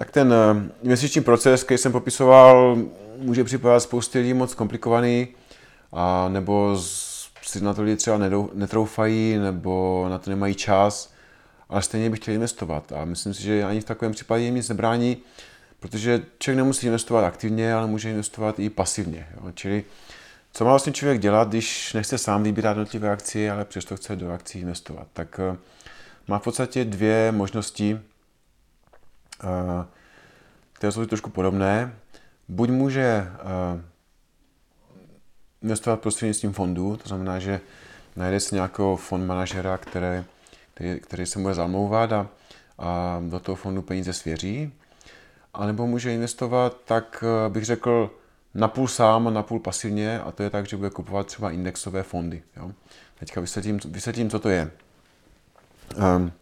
Tak 0.00 0.10
ten 0.10 0.32
eh, 0.32 0.70
investiční 0.82 1.20
proces, 1.20 1.64
který 1.64 1.78
jsem 1.78 1.92
popisoval, 1.92 2.78
může 3.16 3.44
připadat 3.44 3.80
spoustě 3.80 4.18
lidí 4.18 4.34
moc 4.34 4.54
komplikovaný, 4.54 5.28
a 5.92 6.28
nebo 6.28 6.78
si 7.42 7.60
na 7.60 7.74
to 7.74 7.82
lidi 7.82 7.96
třeba 7.96 8.18
netroufají, 8.54 9.38
nebo 9.38 10.06
na 10.10 10.18
to 10.18 10.30
nemají 10.30 10.54
čas, 10.54 11.12
ale 11.68 11.82
stejně 11.82 12.10
bych 12.10 12.18
chtěl 12.18 12.34
investovat. 12.34 12.92
A 12.92 13.04
myslím 13.04 13.34
si, 13.34 13.42
že 13.42 13.64
ani 13.64 13.80
v 13.80 13.84
takovém 13.84 14.12
případě 14.12 14.44
jim 14.44 14.54
nic 14.54 14.68
nebrání, 14.68 15.16
protože 15.80 16.22
člověk 16.38 16.56
nemusí 16.56 16.86
investovat 16.86 17.24
aktivně, 17.24 17.74
ale 17.74 17.86
může 17.86 18.10
investovat 18.10 18.58
i 18.58 18.70
pasivně. 18.70 19.28
Jo? 19.36 19.52
Čili 19.54 19.84
co 20.52 20.64
má 20.64 20.70
vlastně 20.70 20.92
člověk 20.92 21.20
dělat, 21.20 21.48
když 21.48 21.92
nechce 21.92 22.18
sám 22.18 22.42
vybírat 22.42 22.70
jednotlivé 22.70 23.10
akcie, 23.10 23.52
ale 23.52 23.64
přesto 23.64 23.96
chce 23.96 24.16
do 24.16 24.32
akcí 24.32 24.60
investovat? 24.60 25.06
Tak 25.12 25.40
eh, 25.40 25.56
má 26.28 26.38
v 26.38 26.42
podstatě 26.42 26.84
dvě 26.84 27.32
možnosti, 27.32 28.00
které 30.72 30.92
jsou 30.92 31.06
trošku 31.06 31.30
podobné. 31.30 31.94
Buď 32.48 32.70
může 32.70 33.02
eh, 33.02 33.82
investovat 35.62 36.00
prostřednictvím 36.00 36.52
fondů, 36.52 36.96
to 36.96 37.08
znamená, 37.08 37.38
že 37.38 37.60
najde 38.16 38.40
si 38.40 38.54
nějakého 38.54 38.96
fond 38.96 39.26
manažera, 39.26 39.78
který, 39.78 40.24
který, 40.74 41.00
který 41.00 41.26
se 41.26 41.38
bude 41.38 41.54
zamlouvat 41.54 42.12
a, 42.12 42.28
a 42.78 43.22
do 43.28 43.40
toho 43.40 43.56
fondu 43.56 43.82
peníze 43.82 44.12
svěří. 44.12 44.72
A 45.54 45.66
nebo 45.66 45.86
může 45.86 46.14
investovat, 46.14 46.76
tak 46.84 47.24
bych 47.48 47.64
řekl, 47.64 48.10
napůl 48.54 48.88
sám 48.88 49.28
a 49.28 49.30
napůl 49.30 49.60
pasivně 49.60 50.20
a 50.20 50.32
to 50.32 50.42
je 50.42 50.50
tak, 50.50 50.68
že 50.68 50.76
bude 50.76 50.90
kupovat 50.90 51.26
třeba 51.26 51.50
indexové 51.50 52.02
fondy. 52.02 52.42
Jo? 52.56 52.72
Teďka 53.18 53.40
vysvětlím, 53.40 53.80
vysvětlím, 53.84 54.30
co 54.30 54.38
to 54.38 54.48
je. 54.48 54.70
Um, 56.16 56.32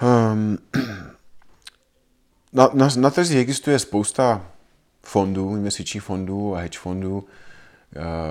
na, 2.52 2.70
na, 2.74 2.88
na 2.96 3.10
trzích 3.10 3.38
existuje 3.38 3.78
spousta 3.78 4.46
fondů, 5.02 5.56
investičních 5.56 6.02
fondů 6.02 6.56
a 6.56 6.58
hedge 6.58 6.78
fondů, 6.78 7.18
uh, 7.18 7.24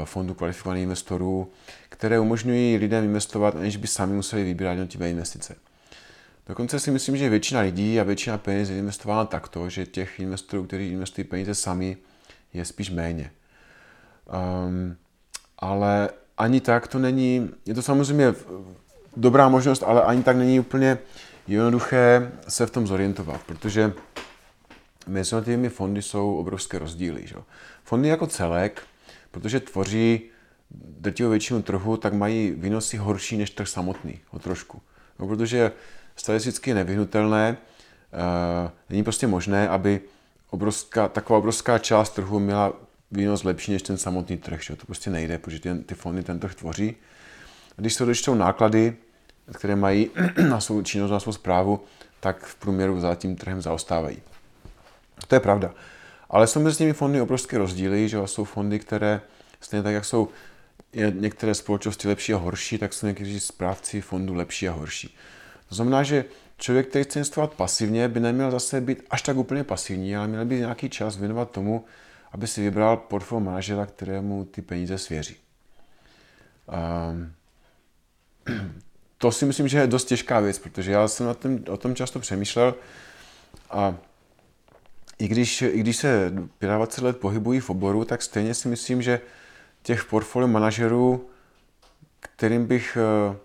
fondů 0.05 0.33
kvalifikovaných 0.33 0.83
investorů, 0.83 1.51
které 1.89 2.19
umožňují 2.19 2.77
lidem 2.77 3.03
investovat, 3.03 3.55
aniž 3.55 3.77
by 3.77 3.87
sami 3.87 4.13
museli 4.13 4.43
vybírat 4.43 4.71
jednotlivé 4.71 5.09
investice. 5.09 5.55
Dokonce 6.47 6.79
si 6.79 6.91
myslím, 6.91 7.17
že 7.17 7.29
většina 7.29 7.61
lidí 7.61 7.99
a 7.99 8.03
většina 8.03 8.37
peněz 8.37 8.69
je 8.69 8.77
investována 8.77 9.25
takto, 9.25 9.69
že 9.69 9.85
těch 9.85 10.19
investorů, 10.19 10.63
kteří 10.63 10.91
investují 10.91 11.25
peníze 11.25 11.55
sami, 11.55 11.97
je 12.53 12.65
spíš 12.65 12.89
méně. 12.89 13.31
Um, 14.65 14.95
ale 15.59 16.09
ani 16.37 16.61
tak 16.61 16.87
to 16.87 16.99
není, 16.99 17.49
je 17.65 17.73
to 17.73 17.81
samozřejmě 17.81 18.33
dobrá 19.17 19.49
možnost, 19.49 19.83
ale 19.83 20.03
ani 20.03 20.23
tak 20.23 20.37
není 20.37 20.59
úplně 20.59 20.97
jednoduché 21.47 22.31
se 22.47 22.65
v 22.65 22.71
tom 22.71 22.87
zorientovat, 22.87 23.41
protože 23.43 23.93
mezi 25.07 25.35
těmi 25.45 25.69
fondy 25.69 26.01
jsou 26.01 26.35
obrovské 26.35 26.79
rozdíly. 26.79 27.27
Že? 27.27 27.35
Fondy 27.83 28.09
jako 28.09 28.27
celek, 28.27 28.81
protože 29.31 29.59
tvoří 29.59 30.21
drtivou 30.73 31.29
většinu 31.29 31.61
trhu, 31.61 31.97
tak 31.97 32.13
mají 32.13 32.51
výnosy 32.51 32.97
horší 32.97 33.37
než 33.37 33.49
trh 33.49 33.67
samotný, 33.67 34.19
o 34.31 34.39
trošku. 34.39 34.81
No, 35.19 35.27
protože 35.27 35.71
statisticky 36.15 36.73
nevyhnutelné. 36.73 37.57
Eh, 38.13 38.71
není 38.89 39.03
prostě 39.03 39.27
možné, 39.27 39.69
aby 39.69 40.01
obrovská, 40.49 41.07
taková 41.07 41.39
obrovská 41.39 41.79
část 41.79 42.09
trhu 42.09 42.39
měla 42.39 42.73
výnos 43.11 43.43
lepší 43.43 43.71
než 43.71 43.81
ten 43.81 43.97
samotný 43.97 44.37
trh. 44.37 44.63
Že? 44.63 44.75
To 44.75 44.85
prostě 44.85 45.09
nejde, 45.09 45.37
protože 45.37 45.59
ty, 45.59 45.75
ty 45.75 45.95
fondy 45.95 46.23
ten 46.23 46.39
trh 46.39 46.55
tvoří. 46.55 46.95
Když 47.75 47.93
se 47.93 48.03
odečtou 48.03 48.35
náklady, 48.35 48.95
které 49.53 49.75
mají 49.75 50.09
na 50.49 50.59
svou 50.59 50.81
činnost, 50.81 51.11
na 51.11 51.19
svou 51.19 51.31
zprávu, 51.31 51.83
tak 52.19 52.45
v 52.45 52.55
průměru 52.55 52.99
za 52.99 53.15
tím 53.15 53.35
trhem 53.35 53.61
zaostávají. 53.61 54.17
To 55.27 55.35
je 55.35 55.39
pravda. 55.39 55.73
Ale 56.29 56.47
jsou 56.47 56.59
mezi 56.59 56.77
těmi 56.77 56.93
fondy 56.93 57.21
obrovské 57.21 57.57
rozdíly, 57.57 58.09
že 58.09 58.17
jsou 58.25 58.43
fondy, 58.43 58.79
které 58.79 59.21
stejně 59.61 59.83
tak, 59.83 59.93
jak 59.93 60.05
jsou 60.05 60.29
některé 61.13 61.55
společnosti 61.55 62.07
lepší 62.07 62.33
a 62.33 62.37
horší, 62.37 62.77
tak 62.77 62.93
jsou 62.93 63.07
někteří 63.07 63.39
správci 63.39 64.01
fondů 64.01 64.33
lepší 64.33 64.69
a 64.69 64.71
horší. 64.71 65.15
To 65.69 65.75
znamená, 65.75 66.03
že 66.03 66.25
člověk, 66.57 66.89
který 66.89 67.03
chce 67.03 67.19
investovat 67.19 67.53
pasivně, 67.53 68.07
by 68.07 68.19
neměl 68.19 68.51
zase 68.51 68.81
být 68.81 69.03
až 69.09 69.21
tak 69.21 69.37
úplně 69.37 69.63
pasivní, 69.63 70.15
ale 70.15 70.27
měl 70.27 70.45
by 70.45 70.59
nějaký 70.59 70.89
čas 70.89 71.17
věnovat 71.17 71.51
tomu, 71.51 71.85
aby 72.31 72.47
si 72.47 72.61
vybral 72.61 72.97
portfolio 72.97 73.45
manažera, 73.45 73.85
kterému 73.85 74.45
ty 74.45 74.61
peníze 74.61 74.97
svěří. 74.97 75.35
Um, 77.11 77.33
to 79.23 79.31
si 79.31 79.45
myslím, 79.45 79.67
že 79.67 79.77
je 79.77 79.87
dost 79.87 80.05
těžká 80.05 80.39
věc, 80.39 80.59
protože 80.59 80.91
já 80.91 81.07
jsem 81.07 81.25
na 81.25 81.33
tom, 81.33 81.59
o 81.69 81.77
tom 81.77 81.95
často 81.95 82.19
přemýšlel 82.19 82.75
a 83.69 83.95
i 85.19 85.27
když, 85.27 85.61
i 85.61 85.79
když 85.79 85.97
se 85.97 86.31
25 86.59 87.05
let 87.05 87.17
pohybují 87.17 87.59
v 87.59 87.69
oboru, 87.69 88.05
tak 88.05 88.21
stejně 88.21 88.53
si 88.53 88.67
myslím, 88.67 89.01
že 89.01 89.21
těch 89.83 90.05
portfolio 90.05 90.47
manažerů, 90.47 91.29
kterým 92.19 92.65
bych 92.65 92.97
eh, 92.97 93.35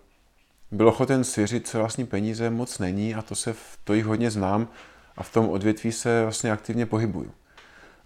byl 0.71 0.89
ochoten 0.89 1.25
svěřit 1.25 1.67
své 1.67 1.81
vlastní 1.81 2.07
peníze 2.07 2.51
moc 2.51 2.79
není 2.79 3.15
a 3.15 3.23
to, 3.23 3.35
se, 3.35 3.55
to 3.85 3.95
jich 3.95 4.05
hodně 4.05 4.31
znám 4.31 4.69
a 5.17 5.23
v 5.23 5.33
tom 5.33 5.49
odvětví 5.49 5.93
se 5.93 6.23
vlastně 6.23 6.53
aktivně 6.53 6.87
pohybuju. 6.87 7.33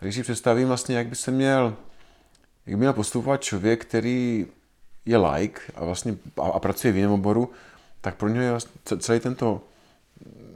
Když 0.01 0.15
si 0.15 0.23
představím 0.23 0.69
vlastně, 0.69 0.97
jak 0.97 1.07
by 1.07 1.17
se 1.17 1.31
měl, 1.31 1.77
jak 2.67 2.77
by 2.77 2.81
měl 2.81 2.93
postupovat 2.93 3.43
člověk, 3.43 3.85
který 3.85 4.47
je 5.07 5.17
like 5.17 5.61
a 5.75 5.85
vlastně 5.85 6.17
a, 6.43 6.49
a 6.49 6.59
pracuje 6.59 6.93
v 6.93 6.97
jiném 6.97 7.13
oboru, 7.13 7.51
tak 8.01 8.15
pro 8.15 8.29
něj 8.29 8.45
je 8.45 8.51
vlastně 8.51 8.73
celý 8.99 9.21
tento 9.21 9.61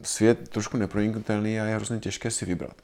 svět 0.03 0.49
trošku 0.49 0.77
neproniknutelný 0.77 1.61
a 1.61 1.65
je 1.65 1.75
hrozně 1.75 1.99
těžké 1.99 2.31
si 2.31 2.47
vybrat. 2.47 2.77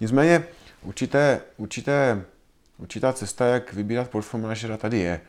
Nicméně 0.00 0.44
určité, 0.82 1.40
určité, 1.56 2.24
určitá 2.78 3.12
cesta, 3.12 3.46
jak 3.46 3.72
vybírat 3.72 4.10
portfolio 4.10 4.42
manažera 4.42 4.76
tady 4.76 4.98
je. 4.98 5.20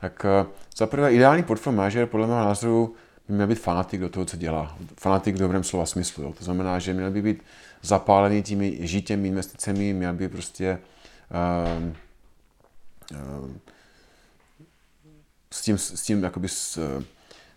Tak 0.00 0.24
eh, 0.24 0.46
za 0.76 0.86
prvé 0.86 1.12
ideální 1.12 1.42
portfolio 1.42 1.76
manažer 1.76 2.06
podle 2.06 2.26
mého 2.26 2.38
názoru 2.38 2.94
by 3.28 3.34
měl 3.34 3.46
být 3.46 3.60
fanatik 3.60 4.00
do 4.00 4.08
toho, 4.08 4.26
co 4.26 4.36
dělá. 4.36 4.76
Fanatik 5.00 5.34
v 5.34 5.38
dobrém 5.38 5.64
slova 5.64 5.86
smyslu. 5.86 6.24
Jo. 6.24 6.32
To 6.38 6.44
znamená, 6.44 6.78
že 6.78 6.94
měl 6.94 7.10
by 7.10 7.22
být 7.22 7.42
zapálený 7.82 8.42
těmi 8.42 8.78
žitěmi 8.80 9.28
investicemi, 9.28 9.92
měl 9.92 10.12
by 10.12 10.28
prostě 10.28 10.78
uh, 11.30 11.92
uh, 13.42 13.50
s 15.56 15.62
tím, 15.62 15.78
s 15.78 16.02
tím 16.02 16.22
jakoby 16.22 16.48
s, 16.48 16.78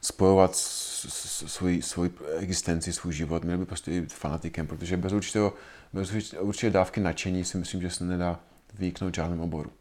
spojovat 0.01 0.55
svůj, 0.55 1.81
svůj 1.81 2.09
existenci, 2.37 2.93
svůj 2.93 3.13
život, 3.13 3.43
měl 3.43 3.57
by 3.57 3.65
prostě 3.65 4.01
být 4.01 4.13
fanatikem, 4.13 4.67
protože 4.67 4.97
bez, 4.97 5.13
určitého, 5.13 5.53
bez 5.93 6.11
určité 6.39 6.69
dávky 6.69 6.99
nadšení 7.01 7.45
si 7.45 7.57
myslím, 7.57 7.81
že 7.81 7.89
se 7.89 8.03
nedá 8.03 8.39
vyknout 8.73 9.15
žádném 9.15 9.41
oboru. 9.41 9.71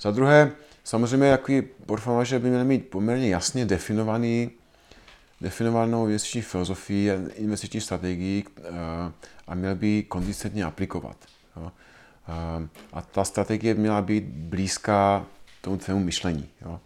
Za 0.00 0.10
druhé, 0.10 0.52
samozřejmě 0.84 1.26
jaký 1.26 1.62
portfolio 1.62 2.40
by 2.40 2.48
měl 2.48 2.64
mít 2.64 2.88
poměrně 2.88 3.28
jasně 3.28 3.66
definovaný, 3.66 4.50
definovanou 5.40 6.06
investiční 6.06 6.42
filozofii 6.42 7.10
a 7.10 7.14
investiční 7.34 7.80
strategii 7.80 8.44
eh, 8.58 8.62
a 9.46 9.54
měl 9.54 9.74
by 9.74 10.02
konzistentně 10.02 10.64
aplikovat. 10.64 11.16
Jo. 11.56 11.72
Eh, 12.28 12.68
a 12.92 13.02
ta 13.02 13.24
strategie 13.24 13.74
měla 13.74 14.02
být 14.02 14.24
blízká 14.24 15.26
tomu 15.60 15.76
tvému 15.76 16.00
myšlení. 16.00 16.48
Jo. 16.62 16.80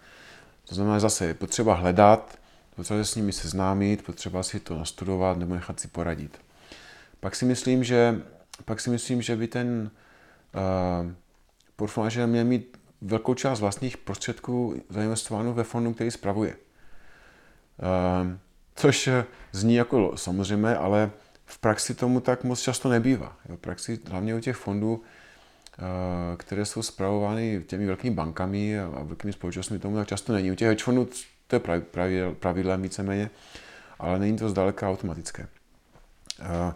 To 0.71 0.77
znamená 0.77 1.01
zase, 1.01 1.25
je 1.25 1.35
potřeba 1.35 1.75
hledat, 1.75 2.39
potřeba 2.77 3.05
se 3.05 3.11
s 3.13 3.15
nimi 3.15 3.33
seznámit, 3.33 4.05
potřeba 4.05 4.43
si 4.43 4.61
to 4.61 4.77
nastudovat 4.79 5.39
nebo 5.39 5.55
nechat 5.55 5.81
si 5.81 5.89
poradit. 5.89 6.41
Pak 7.21 7.37
si 7.37 7.45
myslím, 7.45 7.85
že, 7.85 8.23
pak 8.65 8.81
si 8.81 8.91
myslím, 8.91 9.23
že 9.23 9.37
by 9.37 9.49
ten 9.49 9.91
uh, 10.55 11.13
portfolio 11.77 12.27
měl 12.27 12.45
mít 12.45 12.77
velkou 13.01 13.35
část 13.35 13.61
vlastních 13.61 13.97
prostředků 13.97 14.83
zainvestováno 14.89 15.55
ve 15.55 15.65
fondu, 15.65 15.95
který 15.95 16.11
spravuje. 16.11 16.57
Ehm, 17.79 18.39
což 18.75 19.09
zní 19.53 19.75
jako 19.75 20.13
samozřejmě, 20.17 20.77
ale 20.77 21.11
v 21.45 21.59
praxi 21.59 21.95
tomu 21.95 22.21
tak 22.21 22.45
moc 22.45 22.61
často 22.61 22.89
nebývá. 22.89 23.37
V 23.49 23.57
praxi 23.57 24.01
hlavně 24.11 24.35
u 24.35 24.41
těch 24.41 24.57
fondů, 24.57 25.03
které 26.37 26.65
jsou 26.65 26.83
zpravovány 26.83 27.65
těmi 27.67 27.87
velkými 27.87 28.17
bankami 28.17 28.81
a 28.81 29.03
velkými 29.03 29.33
společnostmi, 29.33 29.79
tomu 29.79 29.97
tak 29.97 30.09
často 30.09 30.33
není. 30.33 30.51
U 30.51 30.55
těch 30.55 30.69
hedge 30.69 30.85
to 31.47 31.57
je 31.57 32.31
pravidlem 32.35 32.83
víceméně, 32.83 33.31
ale 33.99 34.19
není 34.19 34.39
to 34.39 34.49
zdaleka 34.49 34.91
automatické. 34.91 35.49
Eh, 36.41 36.73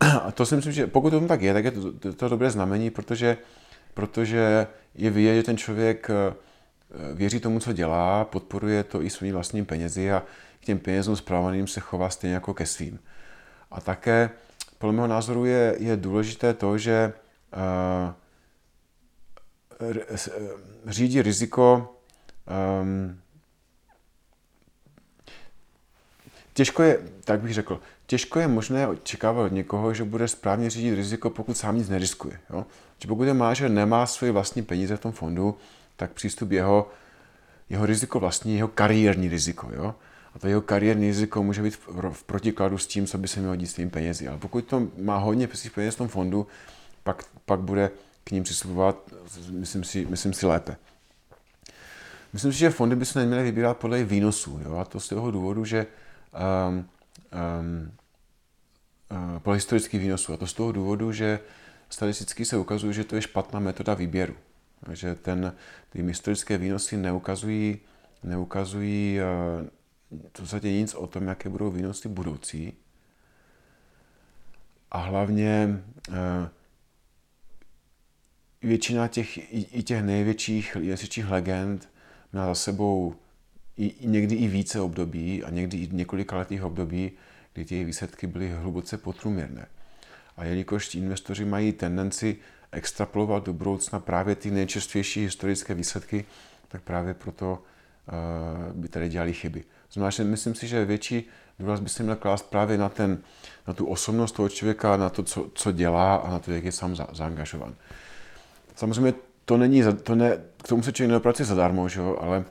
a 0.22 0.30
to 0.30 0.46
si 0.46 0.56
myslím, 0.56 0.72
že 0.72 0.86
pokud 0.86 1.10
tomu 1.10 1.28
tak 1.28 1.42
je, 1.42 1.52
tak 1.52 1.64
je 1.64 1.70
to, 1.70 1.92
to, 1.92 2.12
to 2.12 2.28
dobré 2.28 2.50
znamení, 2.50 2.90
protože 2.90 3.36
protože 3.94 4.66
je 4.94 5.10
vidět, 5.10 5.34
že 5.34 5.42
ten 5.42 5.56
člověk 5.56 6.10
eh, 6.10 6.34
věří 7.14 7.40
tomu, 7.40 7.60
co 7.60 7.72
dělá, 7.72 8.24
podporuje 8.24 8.84
to 8.84 9.02
i 9.02 9.10
svými 9.10 9.32
vlastními 9.32 9.66
penězi 9.66 10.12
a 10.12 10.22
k 10.60 10.64
těm 10.64 10.78
penězům 10.78 11.16
zpravovaným 11.16 11.66
se 11.66 11.80
chová 11.80 12.10
stejně 12.10 12.34
jako 12.34 12.54
ke 12.54 12.66
svým. 12.66 12.98
A 13.70 13.80
také, 13.80 14.30
podle 14.78 14.92
mého 14.92 15.06
názoru, 15.06 15.44
je, 15.44 15.76
je 15.78 15.96
důležité 15.96 16.54
to, 16.54 16.78
že 16.78 17.12
uh, 17.56 18.12
řídí 20.86 21.22
riziko 21.22 21.94
um, 22.82 23.22
Těžko 26.54 26.82
je, 26.82 26.98
tak 27.24 27.40
bych 27.40 27.54
řekl, 27.54 27.80
těžko 28.06 28.38
je 28.38 28.48
možné 28.48 28.88
očekávat 28.88 29.44
od 29.44 29.52
někoho, 29.52 29.94
že 29.94 30.04
bude 30.04 30.28
správně 30.28 30.70
řídit 30.70 30.94
riziko, 30.94 31.30
pokud 31.30 31.56
sám 31.56 31.76
nic 31.76 31.88
neriskuje. 31.88 32.40
Jo? 32.50 32.66
Či 32.98 33.08
pokud 33.08 33.24
ten 33.24 33.36
manažer 33.36 33.70
nemá 33.70 34.06
svoje 34.06 34.32
vlastní 34.32 34.62
peníze 34.62 34.96
v 34.96 35.00
tom 35.00 35.12
fondu, 35.12 35.56
tak 35.96 36.12
přístup 36.12 36.50
jeho, 36.50 36.90
jeho 37.70 37.86
riziko 37.86 38.20
vlastní, 38.20 38.56
jeho 38.56 38.68
kariérní 38.68 39.28
riziko. 39.28 39.70
Jo? 39.74 39.94
A 40.34 40.38
to 40.38 40.48
jeho 40.48 40.60
kariérní 40.60 41.06
riziko 41.06 41.42
může 41.42 41.62
být 41.62 41.76
v, 41.76 42.12
v 42.12 42.24
protikladu 42.24 42.78
s 42.78 42.86
tím, 42.86 43.06
co 43.06 43.18
by 43.18 43.28
se 43.28 43.40
mělo 43.40 43.56
dít 43.56 43.66
s 43.66 43.74
tím 43.74 43.90
penězi. 43.90 44.28
Ale 44.28 44.38
pokud 44.38 44.64
to 44.64 44.88
má 44.98 45.18
hodně 45.18 45.48
peněz 45.74 45.94
v 45.94 45.98
tom 45.98 46.08
fondu, 46.08 46.46
pak, 47.02 47.24
pak 47.44 47.60
bude 47.60 47.90
k 48.24 48.30
ním 48.30 48.42
přistupovat, 48.42 49.12
myslím 49.50 49.84
si, 49.84 50.06
myslím 50.06 50.32
si 50.32 50.46
lépe. 50.46 50.76
Myslím 52.32 52.52
si, 52.52 52.58
že 52.58 52.70
fondy 52.70 52.96
by 52.96 53.06
se 53.06 53.18
neměly 53.18 53.42
vybírat 53.42 53.76
podle 53.76 54.04
výnosů. 54.04 54.60
Jo? 54.64 54.76
A 54.76 54.84
to 54.84 55.00
z 55.00 55.08
toho 55.08 55.30
důvodu, 55.30 55.64
že 55.64 55.86
um, 56.68 56.88
um, 57.60 57.92
uh, 59.10 59.38
podle 59.38 59.56
historických 59.56 60.00
výnosů. 60.00 60.32
A 60.32 60.36
to 60.36 60.46
z 60.46 60.52
toho 60.52 60.72
důvodu, 60.72 61.12
že 61.12 61.40
statisticky 61.90 62.44
se 62.44 62.56
ukazuje, 62.56 62.92
že 62.92 63.04
to 63.04 63.16
je 63.16 63.22
špatná 63.22 63.60
metoda 63.60 63.94
výběru. 63.94 64.34
Že 64.92 65.14
ten, 65.14 65.54
ty 65.90 66.02
historické 66.02 66.58
výnosy 66.58 66.96
neukazují, 66.96 67.78
neukazují 68.22 69.18
uh, 69.20 69.66
v 70.28 70.40
podstatě 70.40 70.72
nic 70.72 70.94
o 70.94 71.06
tom, 71.06 71.26
jaké 71.26 71.48
budou 71.48 71.70
výnosy 71.70 72.08
budoucí. 72.08 72.72
A 74.90 74.98
hlavně 74.98 75.82
uh, 76.08 76.14
většina 78.62 79.08
těch, 79.08 79.38
i, 79.54 79.82
těch 79.82 80.02
největších, 80.02 80.76
největších 80.76 81.30
legend 81.30 81.88
měla 82.32 82.46
za 82.46 82.54
sebou 82.54 83.14
i, 83.76 83.94
někdy 84.00 84.34
i 84.34 84.48
více 84.48 84.80
období 84.80 85.44
a 85.44 85.50
někdy 85.50 85.78
i 85.78 85.88
několika 85.92 86.36
letých 86.36 86.64
období, 86.64 87.12
kdy 87.54 87.64
ty 87.64 87.84
výsledky 87.84 88.26
byly 88.26 88.50
hluboce 88.50 88.98
podprůměrné. 88.98 89.66
A 90.36 90.44
jelikož 90.44 90.88
ti 90.88 90.98
investoři 90.98 91.44
mají 91.44 91.72
tendenci 91.72 92.36
extrapolovat 92.72 93.46
do 93.46 93.52
budoucna 93.52 94.00
právě 94.00 94.34
ty 94.34 94.50
nejčerstvější 94.50 95.20
historické 95.20 95.74
výsledky, 95.74 96.24
tak 96.68 96.82
právě 96.82 97.14
proto 97.14 97.62
uh, 98.72 98.80
by 98.80 98.88
tady 98.88 99.08
dělali 99.08 99.32
chyby. 99.32 99.64
Znamená, 99.92 100.10
že 100.10 100.24
myslím 100.24 100.54
si, 100.54 100.68
že 100.68 100.84
větší 100.84 101.24
důraz 101.58 101.80
by 101.80 101.88
se 101.88 102.02
měl 102.02 102.16
klást 102.16 102.50
právě 102.50 102.78
na, 102.78 102.88
ten, 102.88 103.18
na 103.66 103.72
tu 103.74 103.86
osobnost 103.86 104.32
toho 104.32 104.48
člověka, 104.48 104.96
na 104.96 105.10
to, 105.10 105.22
co, 105.22 105.50
co 105.54 105.72
dělá 105.72 106.16
a 106.16 106.30
na 106.30 106.38
to, 106.38 106.52
jak 106.52 106.64
je 106.64 106.72
sám 106.72 106.96
za, 106.96 107.06
zaangažovan. 107.12 107.74
Samozřejmě 108.76 109.14
to 109.44 109.56
není, 109.56 109.82
to 110.02 110.14
ne, 110.14 110.38
k 110.62 110.68
tomu 110.68 110.82
se 110.82 110.92
člověk 110.92 111.08
nedopracuje 111.08 111.46
zadarmo, 111.46 111.88
že 111.88 112.00
jo? 112.00 112.16
ale 112.20 112.44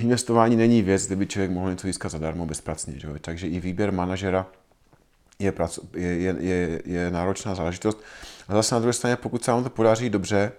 investování 0.00 0.56
není 0.56 0.82
věc, 0.82 1.06
kde 1.06 1.16
by 1.16 1.26
člověk 1.26 1.50
mohl 1.50 1.70
něco 1.70 1.86
získat 1.86 2.08
zadarmo 2.08 2.46
bezpracně. 2.46 2.98
Že 2.98 3.08
jo? 3.08 3.14
Takže 3.20 3.48
i 3.48 3.60
výběr 3.60 3.92
manažera 3.92 4.46
je, 5.38 5.52
je, 5.94 6.10
je, 6.18 6.36
je, 6.38 6.82
je 6.84 7.10
náročná 7.10 7.54
záležitost. 7.54 8.02
A 8.48 8.54
zase 8.54 8.74
na 8.74 8.78
druhé 8.78 8.92
straně, 8.92 9.16
pokud 9.16 9.44
se 9.44 9.50
vám 9.50 9.64
to 9.64 9.70
podaří 9.70 10.10
dobře, 10.10 10.52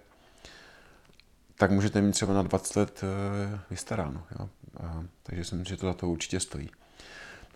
tak 1.58 1.72
můžete 1.72 2.02
mít 2.02 2.12
třeba 2.12 2.34
na 2.34 2.42
20 2.42 2.76
let 2.76 3.02
eh, 3.04 3.60
vystaráno. 3.70 4.24
Jo? 4.40 4.50
A, 4.84 5.04
takže 5.24 5.44
si 5.44 5.56
myslím, 5.56 5.76
že 5.76 5.78
to 5.78 5.88
za 5.88 5.94
to 5.94 6.10
určitě 6.10 6.40
stojí. 6.40 6.70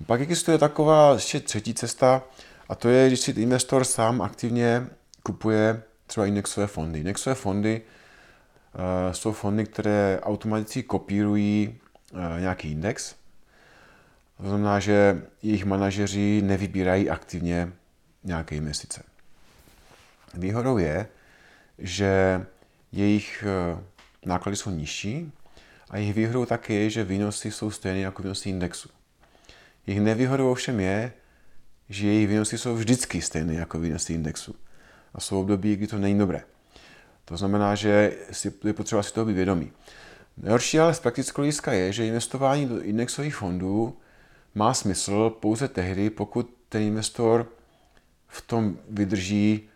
Pak 0.06 0.22
existuje 0.22 0.58
taková 0.58 1.14
ještě 1.14 1.40
třetí 1.40 1.74
cesta, 1.74 2.24
a 2.70 2.76
to 2.76 2.90
je, 2.90 3.08
když 3.08 3.20
si 3.20 3.32
investor 3.32 3.84
sám 3.84 4.22
aktivně 4.22 4.88
kupuje 5.24 5.84
třeba 6.12 6.25
indexové 6.25 6.68
fondy. 6.68 7.00
Indexové 7.00 7.36
fondy 7.36 7.81
uh, 7.81 9.13
jsou 9.13 9.31
fondy, 9.31 9.66
které 9.66 10.19
automaticky 10.24 10.84
kopírují 10.84 11.80
uh, 12.13 12.19
nějaký 12.40 12.72
index. 12.72 13.16
To 14.38 14.48
znamená, 14.48 14.80
že 14.80 15.22
jejich 15.42 15.66
manažeři 15.66 16.42
nevybírají 16.42 17.10
aktivně 17.10 17.72
nějaké 18.24 18.56
investice. 18.56 19.04
Výhodou 20.34 20.78
je, 20.78 21.08
že 21.78 22.46
jejich 22.92 23.44
uh, 23.74 23.80
náklady 24.25 24.56
jsou 24.56 24.69
nižší 24.69 25.31
a 25.90 25.98
jejich 25.98 26.16
výhodou 26.16 26.46
také 26.46 26.74
je, 26.74 26.90
že 26.90 27.04
výnosy 27.04 27.52
jsou 27.52 27.72
stejné 27.72 28.00
jako 28.00 28.22
výnosy 28.24 28.50
indexu. 28.50 28.90
Jejich 29.88 30.02
nevýhodou 30.02 30.52
ovšem 30.52 30.80
je, 30.80 31.13
že 31.90 32.08
jejich 32.08 32.28
výnosy 32.28 32.58
jsou 32.58 32.75
vždycky 32.75 33.22
stejné 33.22 33.54
jako 33.54 33.80
výnosy 33.80 34.13
indexu 34.13 34.56
a 35.13 35.19
jsou 35.19 35.40
období, 35.40 35.75
kdy 35.75 35.88
to 35.88 35.98
není 35.98 36.19
dobré. 36.19 36.44
To 37.25 37.38
znamená, 37.38 37.75
že 37.75 38.13
je 38.63 38.74
potřeba 38.74 39.04
si 39.04 39.13
toho 39.13 39.25
být 39.25 39.34
vědomý. 39.34 39.72
Nejhorší 40.38 40.80
ale 40.80 40.94
z 40.94 41.00
praktického 41.00 41.44
hlediska 41.44 41.74
je, 41.74 41.94
že 41.94 42.08
investování 42.08 42.66
do 42.66 42.81
indexových 42.81 43.36
fondů 43.36 43.98
má 44.56 44.74
smysl 44.74 45.30
pouze 45.30 45.68
tehdy, 45.68 46.10
pokud 46.10 46.54
ten 46.69 46.81
investor 46.81 47.48
v 48.28 48.42
tom 48.42 48.78
vydrží 48.90 49.69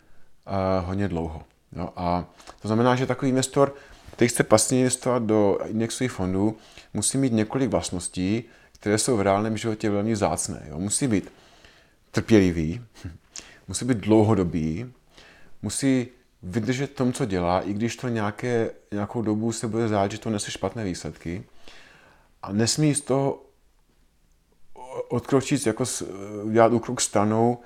uh, 0.46 0.88
hodně 0.88 1.08
dlouho. 1.08 1.42
Jo? 1.72 1.88
A 1.96 2.24
to 2.62 2.68
znamená, 2.68 2.96
že 2.96 3.06
takový 3.06 3.28
investor, 3.28 3.74
který 4.12 4.28
chce 4.28 4.42
pasivně 4.42 4.80
investovat 4.80 5.22
do 5.22 5.58
indexových 5.66 6.12
fondů, 6.12 6.56
musí 6.94 7.18
mít 7.18 7.32
několik 7.32 7.70
vlastností, 7.70 8.44
které 8.72 8.98
jsou 8.98 9.16
v 9.16 9.20
reálném 9.20 9.56
životě 9.56 9.90
velmi 9.90 10.12
vzácné. 10.12 10.66
Jo? 10.68 10.78
Musí 10.78 11.06
být 11.06 11.32
trpělivý, 12.10 12.84
musí 13.68 13.84
být 13.84 13.98
dlouhodobý, 13.98 14.92
musí 15.62 16.08
vydržet 16.42 16.94
tom, 16.94 17.12
co 17.12 17.24
dělá, 17.24 17.60
i 17.60 17.72
když 17.72 17.96
to 17.96 18.08
nějaké, 18.08 18.70
nějakou 18.92 19.22
dobu 19.22 19.52
se 19.52 19.68
bude 19.68 19.88
zdát, 19.88 20.10
že 20.10 20.18
to 20.18 20.30
nese 20.30 20.50
špatné 20.50 20.84
výsledky. 20.84 21.44
A 22.42 22.52
nesmí 22.52 22.94
z 22.94 23.00
toho 23.00 23.42
odkročit, 25.08 25.66
jako 25.66 25.84
udělat 26.42 26.72
úkrok 26.72 27.00
stranou, 27.00 27.58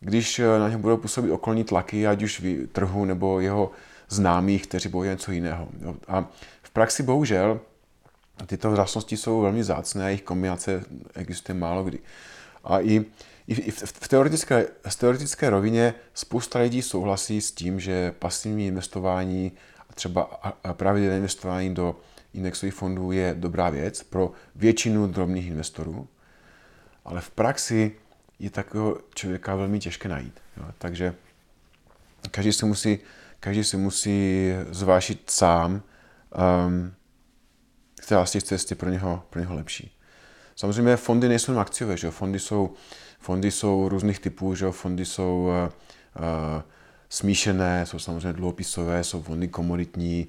když 0.00 0.38
na 0.58 0.68
něj 0.68 0.78
budou 0.78 0.96
působit 0.96 1.30
okolní 1.30 1.64
tlaky, 1.64 2.06
ať 2.06 2.22
už 2.22 2.40
v 2.40 2.66
trhu 2.66 3.04
nebo 3.04 3.40
jeho 3.40 3.70
známých, 4.08 4.66
kteří 4.66 4.88
bojí 4.88 5.10
něco 5.10 5.32
jiného. 5.32 5.68
A 6.08 6.28
v 6.62 6.70
praxi 6.70 7.02
bohužel 7.02 7.60
tyto 8.46 8.70
vlastnosti 8.70 9.16
jsou 9.16 9.40
velmi 9.40 9.64
zácné 9.64 10.04
jejich 10.04 10.22
kombinace 10.22 10.84
existuje 11.14 11.58
málo 11.58 11.84
kdy. 11.84 11.98
A 12.64 12.80
i 12.80 13.04
i 13.48 13.70
v, 13.70 13.82
v 13.82 14.08
teoretické, 14.08 14.66
v 14.88 14.96
teoretické 14.96 15.50
rovině 15.50 15.94
spousta 16.14 16.58
lidí 16.58 16.82
souhlasí 16.82 17.40
s 17.40 17.52
tím, 17.52 17.80
že 17.80 18.12
pasivní 18.18 18.66
investování 18.66 19.52
a 19.90 19.92
třeba 19.94 20.24
pravidelné 20.72 21.16
investování 21.16 21.74
do 21.74 21.96
indexových 22.34 22.74
fondů 22.74 23.12
je 23.12 23.34
dobrá 23.38 23.70
věc 23.70 24.02
pro 24.02 24.32
většinu 24.54 25.06
drobných 25.06 25.46
investorů, 25.46 26.08
ale 27.04 27.20
v 27.20 27.30
praxi 27.30 27.92
je 28.38 28.50
takového 28.50 28.98
člověka 29.14 29.54
velmi 29.54 29.78
těžké 29.78 30.08
najít. 30.08 30.40
Jo. 30.56 30.64
Takže 30.78 31.14
každý 32.30 32.52
si 32.52 32.66
musí, 32.66 32.98
každý 33.40 33.64
si 33.64 33.76
musí 33.76 34.48
zvážit 34.70 35.30
sám, 35.30 35.72
um, 36.66 36.94
která 38.00 38.26
z 38.26 38.30
těch 38.30 38.42
cest 38.42 38.70
je 38.70 38.76
pro 38.76 38.90
něho, 38.90 39.22
pro 39.30 39.40
něho 39.40 39.54
lepší. 39.54 39.97
Samozřejmě 40.58 40.96
fondy 40.96 41.28
nejsou 41.28 41.52
jen 41.52 41.60
akciové, 41.60 41.96
že? 41.96 42.10
fondy 42.10 42.38
jsou 42.38 42.74
Fondy 43.20 43.50
jsou 43.50 43.88
různých 43.88 44.18
typů, 44.18 44.54
že 44.54 44.70
fondy 44.70 45.04
jsou 45.04 45.48
uh, 45.48 46.22
smíšené, 47.08 47.86
jsou 47.86 47.98
samozřejmě 47.98 48.32
dluhopisové, 48.32 49.04
jsou 49.04 49.22
fondy 49.22 49.48
komoditní, 49.48 50.28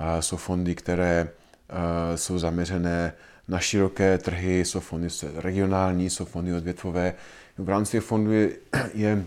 uh, 0.00 0.20
jsou 0.20 0.36
fondy, 0.36 0.74
které 0.74 1.28
uh, 1.70 2.16
jsou 2.16 2.38
zaměřené 2.38 3.12
na 3.48 3.58
široké 3.58 4.18
trhy, 4.18 4.64
jsou 4.64 4.80
fondy 4.80 5.08
regionální, 5.34 6.10
jsou 6.10 6.24
fondy 6.24 6.54
odvětvové. 6.54 7.14
V 7.58 7.68
rámci 7.68 7.92
těch 7.92 8.04
fondů 8.04 8.32
je, 8.32 8.50
je, 8.94 9.24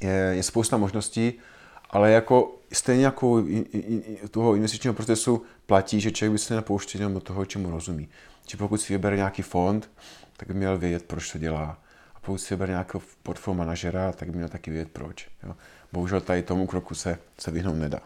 je, 0.00 0.32
je 0.34 0.42
spousta 0.42 0.76
možností, 0.76 1.32
ale 1.90 2.10
jako 2.10 2.54
stejně 2.72 3.04
jako 3.04 3.44
toho 4.30 4.54
investičního 4.54 4.94
procesu 4.94 5.42
platí, 5.66 6.00
že 6.00 6.10
člověk 6.10 6.32
by 6.32 6.38
se 6.38 6.54
nepouštěl 6.54 7.00
jenom 7.00 7.14
do 7.14 7.20
toho, 7.20 7.44
čemu 7.44 7.70
rozumí. 7.70 8.08
Či 8.46 8.56
pokud 8.56 8.80
si 8.80 8.92
vybere 8.92 9.16
nějaký 9.16 9.42
fond, 9.42 9.90
tak 10.36 10.48
by 10.48 10.54
měl 10.54 10.78
vědět, 10.78 11.02
proč 11.02 11.32
to 11.32 11.38
dělá 11.38 11.78
pokud 12.26 12.38
si 12.38 12.54
vybere 12.54 12.72
nějakého 12.72 13.02
portfolio 13.22 13.58
manažera, 13.58 14.12
tak 14.12 14.30
by 14.30 14.36
měl 14.36 14.48
taky 14.48 14.70
vědět 14.70 14.90
proč. 14.92 15.28
Jo. 15.42 15.56
Bohužel 15.92 16.20
tady 16.20 16.42
tomu 16.42 16.66
kroku 16.66 16.94
se, 16.94 17.18
se 17.38 17.50
vyhnout 17.50 17.76
nedá. 17.76 18.00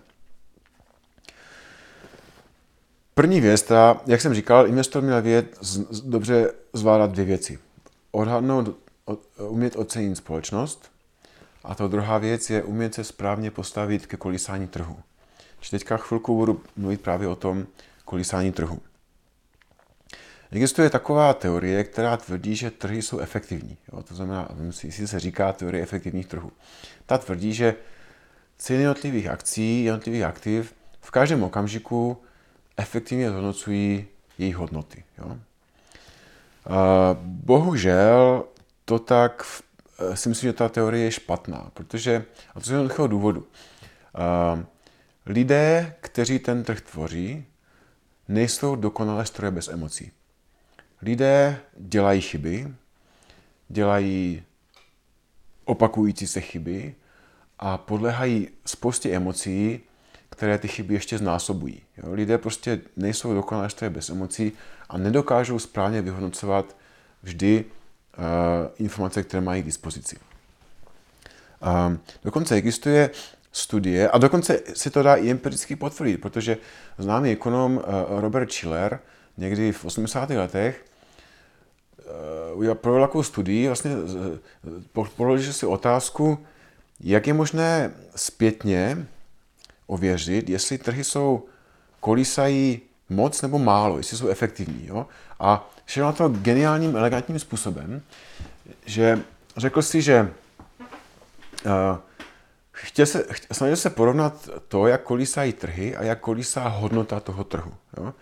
První 3.15 3.41
věc, 3.41 3.63
teda, 3.63 4.01
jak 4.07 4.21
jsem 4.21 4.35
říkal, 4.35 4.67
investor 4.67 5.03
měl 5.03 5.23
vědět, 5.23 5.59
z, 5.61 6.01
dobře 6.01 6.53
zvládat 6.73 7.11
dvě 7.11 7.25
věci. 7.25 7.59
Odhadnout, 8.11 8.77
od, 9.05 9.21
umět 9.39 9.77
ocenit 9.77 10.17
společnost 10.17 10.91
a 11.65 11.75
to 11.75 11.89
druhá 11.89 12.19
věc 12.19 12.51
je 12.51 12.63
umět 12.63 12.95
se 12.95 13.05
správně 13.05 13.51
postavit 13.51 14.07
ke 14.07 14.17
kolísání 14.17 14.69
trhu. 14.69 14.97
Čiže 15.61 15.71
teďka 15.71 15.97
chvilku 15.97 16.37
budu 16.37 16.63
mluvit 16.77 17.01
právě 17.01 17.29
o 17.29 17.37
tom 17.37 17.67
kolísání 18.05 18.53
trhu. 18.53 18.81
Existuje 20.52 20.90
taková 20.90 21.35
teorie, 21.35 21.85
která 21.85 22.16
tvrdí, 22.16 22.57
že 22.57 22.71
trhy 22.71 23.02
jsou 23.02 23.19
efektivní. 23.19 23.76
Jo? 23.92 24.02
To 24.02 24.14
znamená, 24.14 24.49
si 24.71 25.09
se 25.09 25.21
říká 25.21 25.52
teorie 25.52 25.83
efektivních 25.83 26.26
trhů. 26.26 26.52
Ta 27.07 27.19
tvrdí, 27.19 27.54
že 27.54 27.75
ceny 28.59 28.78
jednotlivých 28.78 29.28
akcí, 29.28 29.85
jednotlivých 29.85 30.23
aktiv 30.23 30.75
v 31.00 31.11
každém 31.11 31.42
okamžiku 31.42 32.23
efektivně 32.76 33.30
zhodnocují 33.30 34.07
jejich 34.38 34.57
hodnoty. 34.57 35.04
Jo? 35.19 35.38
Bohužel 37.23 38.45
to 38.85 38.99
tak 38.99 39.47
eh, 39.99 40.16
si 40.16 40.28
myslím, 40.28 40.49
že 40.49 40.52
ta 40.52 40.69
teorie 40.69 41.04
je 41.04 41.12
špatná, 41.12 41.71
protože, 41.75 42.25
a 42.54 42.61
to 42.61 42.66
z 42.66 42.71
jednoduchého 42.71 43.09
důvodu, 43.09 43.47
lidé, 45.26 45.95
kteří 46.00 46.38
ten 46.38 46.64
trh 46.64 46.80
tvoří, 46.80 47.45
nejsou 48.28 48.76
dokonalé 48.76 49.26
stroje 49.26 49.50
bez 49.50 49.69
emocí. 49.69 50.12
Lidé 51.02 51.61
dělají 51.76 52.21
chyby, 52.21 52.75
dělají 53.69 54.42
opakující 55.64 56.26
se 56.26 56.40
chyby 56.40 56.95
a 57.59 57.78
podléhají 57.78 58.49
spoustě 58.66 59.11
emocí, 59.11 59.80
které 60.30 60.59
ty 60.59 60.69
chyby 60.69 60.95
ještě 60.95 61.19
znásobují. 61.19 61.83
Jo? 61.97 62.12
Lidé 62.12 62.38
prostě 62.38 62.80
nejsou 62.97 63.35
dokonalé 63.35 63.71
stroje 63.71 63.90
bez 63.90 64.11
emocí 64.11 64.52
a 64.88 64.99
nedokážou 64.99 65.59
správně 65.59 66.02
vyhodnocovat 66.02 66.76
vždy 67.23 67.64
uh, 67.64 68.25
informace, 68.78 69.23
které 69.23 69.40
mají 69.40 69.62
k 69.62 69.64
dispozici. 69.64 70.16
Um, 71.87 72.00
dokonce 72.25 72.54
existuje 72.54 73.11
studie, 73.52 74.11
a 74.11 74.19
dokonce 74.19 74.61
si 74.75 74.90
to 74.90 75.02
dá 75.02 75.14
i 75.14 75.30
empiricky 75.30 75.76
potvrdit, 75.76 76.21
protože 76.21 76.57
známý 76.99 77.30
ekonom 77.30 77.76
uh, 77.76 77.83
Robert 78.21 78.52
Schiller 78.52 79.00
někdy 79.37 79.73
v 79.73 79.85
80. 79.85 80.30
letech 80.30 80.85
uh, 82.55 82.75
provedl 82.75 83.05
takovou 83.05 83.23
studii, 83.23 83.67
vlastně 83.67 83.90
položil 85.17 85.52
si 85.52 85.67
otázku, 85.67 86.38
jak 87.00 87.26
je 87.26 87.33
možné 87.33 87.95
zpětně 88.17 89.07
ověřit, 89.87 90.49
jestli 90.49 90.79
trhy 90.79 91.05
jsou 91.05 91.45
kolísají 92.00 92.81
moc 93.09 93.43
nebo 93.43 93.59
málo, 93.59 93.97
jestli 93.97 94.17
jsou 94.17 94.29
efektivní. 94.29 94.87
Jo? 94.87 95.07
A 95.40 95.71
šel 95.87 96.07
na 96.07 96.12
to 96.12 96.29
geniálním, 96.29 96.97
elegantním 96.97 97.38
způsobem, 97.38 98.02
že 98.87 99.21
řekl 99.57 99.83
si, 99.83 100.02
že 100.02 100.33
uh, 101.64 101.99
chtěl 102.73 103.07
se, 103.07 103.26
snažil 103.52 103.76
se 103.76 103.90
porovnat 103.90 104.49
to, 104.69 104.87
jak 104.87 105.02
kolísají 105.02 105.52
trhy 105.52 105.97
a 105.97 106.02
jak 106.02 106.21
kolísá 106.21 106.69
hodnota 106.69 107.21
toho 107.21 107.45
trhu. 107.45 107.75
Jo? 107.97 108.14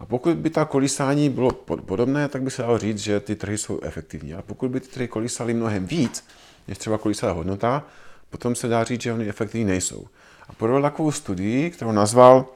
A 0.00 0.06
pokud 0.06 0.36
by 0.36 0.50
ta 0.50 0.64
kolísání 0.64 1.28
bylo 1.28 1.50
podobné, 1.86 2.28
tak 2.28 2.42
by 2.42 2.50
se 2.50 2.62
dalo 2.62 2.78
říct, 2.78 2.98
že 2.98 3.20
ty 3.20 3.36
trhy 3.36 3.58
jsou 3.58 3.80
efektivní. 3.80 4.34
A 4.34 4.42
pokud 4.42 4.70
by 4.70 4.80
ty 4.80 4.88
trhy 4.88 5.08
kolísaly 5.08 5.54
mnohem 5.54 5.86
víc, 5.86 6.24
než 6.68 6.78
třeba 6.78 6.98
kolísá 6.98 7.32
hodnota, 7.32 7.86
potom 8.30 8.54
se 8.54 8.68
dá 8.68 8.84
říct, 8.84 9.00
že 9.02 9.12
oni 9.12 9.28
efektivní 9.28 9.64
nejsou. 9.64 10.06
A 10.48 10.52
provedl 10.52 10.82
takovou 10.82 11.12
studii, 11.12 11.70
kterou 11.70 11.92
nazval 11.92 12.46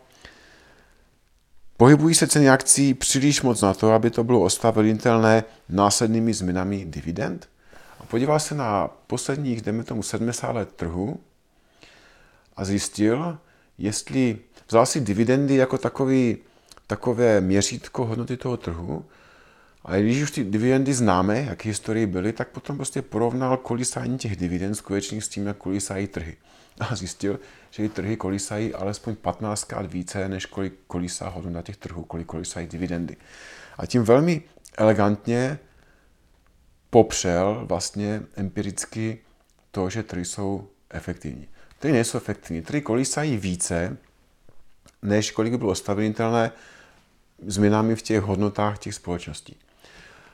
Pohybují 1.77 2.15
se 2.15 2.27
ceny 2.27 2.51
akcí 2.51 2.95
příliš 2.95 3.43
moc 3.43 3.61
na 3.61 3.75
to, 3.75 3.93
aby 3.93 4.11
to 4.11 4.25
bylo 4.25 4.41
ostavelitelné 4.41 5.45
následnými 5.69 6.35
změnami 6.35 6.85
dividend? 6.85 7.49
A 8.01 8.05
podíval 8.05 8.41
se 8.41 8.55
na 8.55 8.89
posledních, 9.07 9.63
jdeme 9.63 9.85
tomu, 9.85 10.03
70 10.03 10.53
let 10.53 10.73
trhu 10.77 11.21
a 12.57 12.65
zjistil, 12.65 13.39
jestli 13.79 14.39
vzal 14.69 14.87
si 14.87 15.01
dividendy 15.01 15.55
jako 15.55 15.79
takový, 15.79 16.37
takové 16.87 17.41
měřítko 17.41 18.07
hodnoty 18.07 18.37
toho 18.37 18.57
trhu 18.57 19.05
a 19.85 19.97
když 19.97 20.23
už 20.23 20.31
ty 20.31 20.45
dividendy 20.45 20.95
známe, 20.95 21.43
jak 21.43 21.65
historii 21.65 22.07
byly, 22.07 22.33
tak 22.33 22.49
potom 22.49 22.77
prostě 22.77 23.03
porovnal 23.03 23.57
kolísání 23.57 24.19
těch 24.19 24.37
dividend 24.37 24.75
skutečných 24.75 25.25
s 25.25 25.29
tím, 25.29 25.47
jak 25.47 25.57
kolísají 25.57 26.07
trhy. 26.07 26.37
A 26.81 26.97
zjistil, 26.97 27.41
že 27.71 27.83
ty 27.83 27.89
trhy 27.89 28.17
kolísají 28.17 28.75
alespoň 28.75 29.17
15 29.17 29.65
krát 29.65 29.93
více, 29.93 30.29
než 30.29 30.47
kolik 30.47 30.75
kolísá 30.87 31.29
hodnota 31.29 31.63
těch 31.63 31.77
trhů, 31.77 32.05
kolik 32.05 32.27
kolísají 32.27 32.67
dividendy. 32.67 33.17
A 33.79 33.87
tím 33.87 34.03
velmi 34.03 34.43
elegantně 34.79 35.59
popřel 36.91 37.65
vlastně 37.69 38.23
empiricky 38.37 39.19
to, 39.71 39.91
že 39.91 40.03
trhy 40.03 40.25
jsou 40.25 40.69
efektivní. 40.91 41.49
Trhy 41.79 41.93
nejsou 41.93 42.19
efektivní. 42.19 42.63
Trhy 42.63 42.81
kolísají 42.81 43.37
více, 43.37 43.97
než 45.03 45.31
kolik 45.31 45.53
by 45.53 45.59
bylo 45.59 45.75
stabilitelné 45.75 46.53
změnami 47.47 47.97
v 47.97 48.03
těch 48.03 48.23
hodnotách 48.23 48.79
těch 48.79 48.95
společností. 48.95 49.57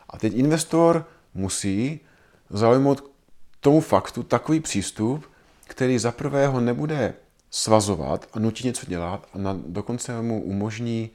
A 0.09 0.19
teď 0.19 0.35
investor 0.35 1.07
musí 1.35 2.01
zaujmout 2.51 3.11
tomu 3.61 3.81
faktu 3.81 4.23
takový 4.23 4.61
přístup, 4.61 5.27
který 5.67 5.99
za 5.99 6.13
prvého 6.13 6.61
nebude 6.61 7.15
svazovat 7.51 8.27
a 8.33 8.39
nutí 8.39 8.67
něco 8.67 8.87
dělat 8.87 9.29
a 9.35 9.39
na, 9.39 9.61
dokonce 9.67 10.23
mu 10.23 10.43
umožní, 10.43 11.11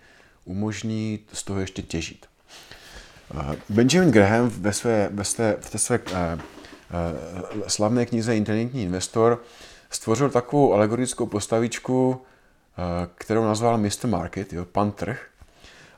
umožní 0.46 1.20
z 1.34 1.44
toho 1.44 1.60
ještě 1.60 1.82
těžit. 1.82 2.25
Eh, 3.34 3.56
Benjamin 3.70 4.12
Graham 4.12 4.50
ve 4.50 4.74
své, 4.74 5.10
ve 5.12 5.24
své, 5.24 5.58
v 5.60 5.70
té 5.70 5.77
své 5.77 6.00
uh, 6.00 6.06
uh, 6.13 7.68
slavné 7.68 8.06
knize 8.06 8.36
Inteligentní 8.36 8.84
investor 8.84 9.44
stvořil 9.89 10.30
takovou 10.30 10.74
alegorickou 10.74 11.25
postavičku, 11.25 12.10
uh, 12.10 12.18
kterou 13.15 13.46
nazval 13.46 13.77
Mr. 13.77 14.08
Market, 14.08 14.54
jo, 14.54 14.65
pan 14.65 14.92
trh. 14.92 15.27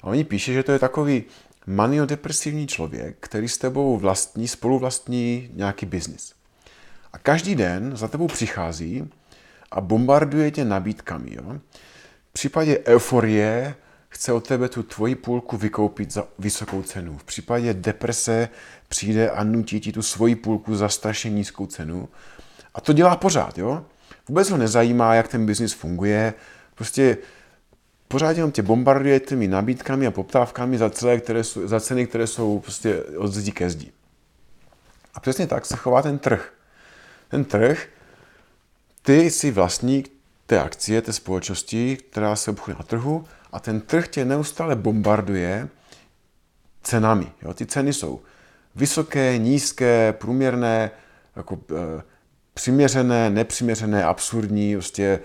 A 0.01 0.07
oni 0.07 0.23
píše, 0.23 0.53
že 0.53 0.63
to 0.63 0.71
je 0.71 0.79
takový 0.79 1.23
maniodepresivní 1.67 2.67
člověk, 2.67 3.17
který 3.19 3.49
s 3.49 3.57
tebou 3.57 3.97
vlastní, 3.97 4.47
spoluvlastní 4.47 5.49
nějaký 5.53 5.85
biznis. 5.85 6.33
A 7.13 7.17
každý 7.17 7.55
den 7.55 7.91
za 7.95 8.07
tebou 8.07 8.27
přichází 8.27 9.09
a 9.71 9.81
bombarduje 9.81 10.51
tě 10.51 10.65
nabídkami. 10.65 11.35
Jo? 11.35 11.59
V 12.29 12.33
případě 12.33 12.79
euforie 12.85 13.75
chce 14.09 14.33
od 14.33 14.47
tebe 14.47 14.69
tu 14.69 14.83
tvoji 14.83 15.15
půlku 15.15 15.57
vykoupit 15.57 16.13
za 16.13 16.27
vysokou 16.39 16.81
cenu. 16.81 17.17
V 17.17 17.23
případě 17.23 17.73
deprese 17.73 18.49
přijde 18.87 19.29
a 19.29 19.43
nutí 19.43 19.79
ti 19.79 19.91
tu 19.91 20.01
svoji 20.01 20.35
půlku 20.35 20.75
za 20.75 20.89
strašně 20.89 21.31
nízkou 21.31 21.65
cenu. 21.65 22.09
A 22.73 22.81
to 22.81 22.93
dělá 22.93 23.15
pořád, 23.15 23.57
jo? 23.57 23.85
Vůbec 24.27 24.49
ho 24.49 24.57
nezajímá, 24.57 25.15
jak 25.15 25.27
ten 25.27 25.45
biznis 25.45 25.73
funguje. 25.73 26.33
Prostě 26.75 27.17
pořád 28.07 28.37
jenom 28.37 28.51
tě 28.51 28.61
bombarduje 28.61 29.19
těmi 29.19 29.47
nabídkami 29.47 30.07
a 30.07 30.11
poptávkami 30.11 30.77
za, 30.77 30.89
celé, 30.89 31.17
které 31.17 31.43
jsou, 31.43 31.67
za 31.67 31.79
ceny, 31.79 32.07
které 32.07 32.27
jsou 32.27 32.59
prostě 32.59 33.03
od 33.03 33.27
zdi 33.27 33.51
ke 33.51 33.69
zdi. 33.69 33.91
A 35.13 35.19
přesně 35.19 35.47
tak 35.47 35.65
se 35.65 35.75
chová 35.75 36.01
ten 36.01 36.19
trh. 36.19 36.53
Ten 37.29 37.43
trh, 37.45 37.87
ty 39.01 39.31
jsi 39.31 39.51
vlastník 39.51 40.11
té 40.45 40.61
akcie, 40.61 41.01
té 41.01 41.13
společnosti, 41.13 41.97
která 41.97 42.35
se 42.35 42.51
obchoduje 42.51 42.75
na 42.79 42.83
trhu 42.83 43.25
a 43.51 43.59
ten 43.59 43.81
trh 43.81 44.07
tě 44.07 44.25
neustále 44.25 44.75
bombarduje 44.75 45.67
cenami. 46.83 47.31
Jo? 47.41 47.53
Ty 47.53 47.65
ceny 47.65 47.93
jsou 47.93 48.21
vysoké, 48.75 49.37
nízké, 49.37 50.13
průměrné, 50.13 50.91
jako, 51.35 51.59
e, 51.71 52.03
přiměřené, 52.53 53.29
nepřiměřené, 53.29 54.03
absurdní, 54.03 54.75
prostě 54.75 55.19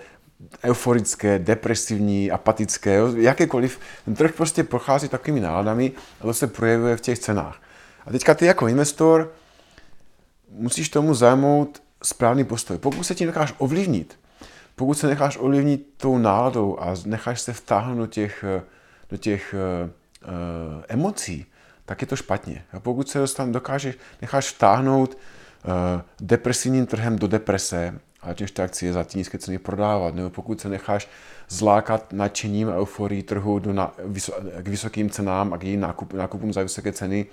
euforické, 0.63 1.39
depresivní, 1.39 2.31
apatické, 2.31 2.95
jo? 2.95 3.15
jakékoliv. 3.15 3.79
Ten 4.05 4.15
trh 4.15 4.33
prostě 4.33 4.63
prochází 4.63 5.09
takovými 5.09 5.39
náladami 5.39 5.91
a 6.21 6.23
to 6.23 6.33
se 6.33 6.47
projevuje 6.47 6.97
v 6.97 7.01
těch 7.01 7.19
cenách. 7.19 7.61
A 8.05 8.11
teďka 8.11 8.33
ty 8.33 8.45
jako 8.45 8.67
investor 8.67 9.31
musíš 10.49 10.89
tomu 10.89 11.13
zajmout 11.13 11.83
správný 12.03 12.43
postoj. 12.43 12.77
Pokud 12.77 13.03
se 13.03 13.15
tím 13.15 13.27
necháš 13.27 13.53
ovlivnit, 13.57 14.19
pokud 14.75 14.93
se 14.93 15.07
necháš 15.07 15.37
ovlivnit 15.37 15.93
tou 15.97 16.17
náladou 16.17 16.79
a 16.79 16.93
necháš 17.05 17.41
se 17.41 17.53
vtáhnout 17.53 17.97
do 17.97 18.07
těch, 18.07 18.45
do 19.09 19.17
těch 19.17 19.55
uh, 19.83 19.89
uh, 19.89 20.83
emocí, 20.87 21.45
tak 21.85 22.01
je 22.01 22.07
to 22.07 22.15
špatně. 22.15 22.65
A 22.73 22.79
pokud 22.79 23.09
se 23.09 23.19
dostan, 23.19 23.51
dokážeš, 23.51 23.95
necháš 24.21 24.53
vtáhnout 24.53 25.17
uh, 25.17 25.71
depresivním 26.21 26.85
trhem 26.85 27.19
do 27.19 27.27
deprese, 27.27 27.99
ať 28.23 28.41
už 28.41 28.51
ty 28.51 28.61
akcie 28.61 28.93
za 28.93 29.03
ty 29.03 29.17
nízké 29.17 29.37
ceny 29.37 29.57
prodávat, 29.57 30.15
nebo 30.15 30.29
pokud 30.29 30.61
se 30.61 30.69
necháš 30.69 31.07
zlákat 31.49 32.13
nadšením 32.13 32.69
a 32.69 32.75
euforií 32.75 33.23
trhu 33.23 33.59
do 33.59 33.73
na, 33.73 33.93
k 34.61 34.67
vysokým 34.67 35.09
cenám 35.09 35.53
a 35.53 35.57
k 35.57 35.63
jejím 35.63 35.79
nákup, 35.79 36.13
nákupům 36.13 36.53
za 36.53 36.63
vysoké 36.63 36.91
ceny, 36.91 37.25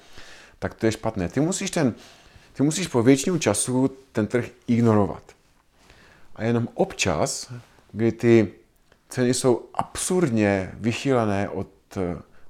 tak 0.59 0.75
to 0.75 0.87
je 0.87 0.93
špatné. 0.93 1.29
Ty 1.29 1.41
musíš 1.41 1.71
ten 1.71 1.95
ty 2.53 2.63
musíš 2.63 2.87
po 2.87 3.03
většinu 3.03 3.39
času 3.39 3.91
ten 4.13 4.27
trh 4.27 4.49
ignorovat. 4.67 5.23
A 6.37 6.45
jenom 6.45 6.69
občas, 6.75 7.53
kdy 7.93 8.13
ty 8.13 8.53
ceny 9.09 9.35
jsou 9.35 9.69
absurdně 9.75 10.71
vychýlené 10.75 11.49
od, 11.49 11.69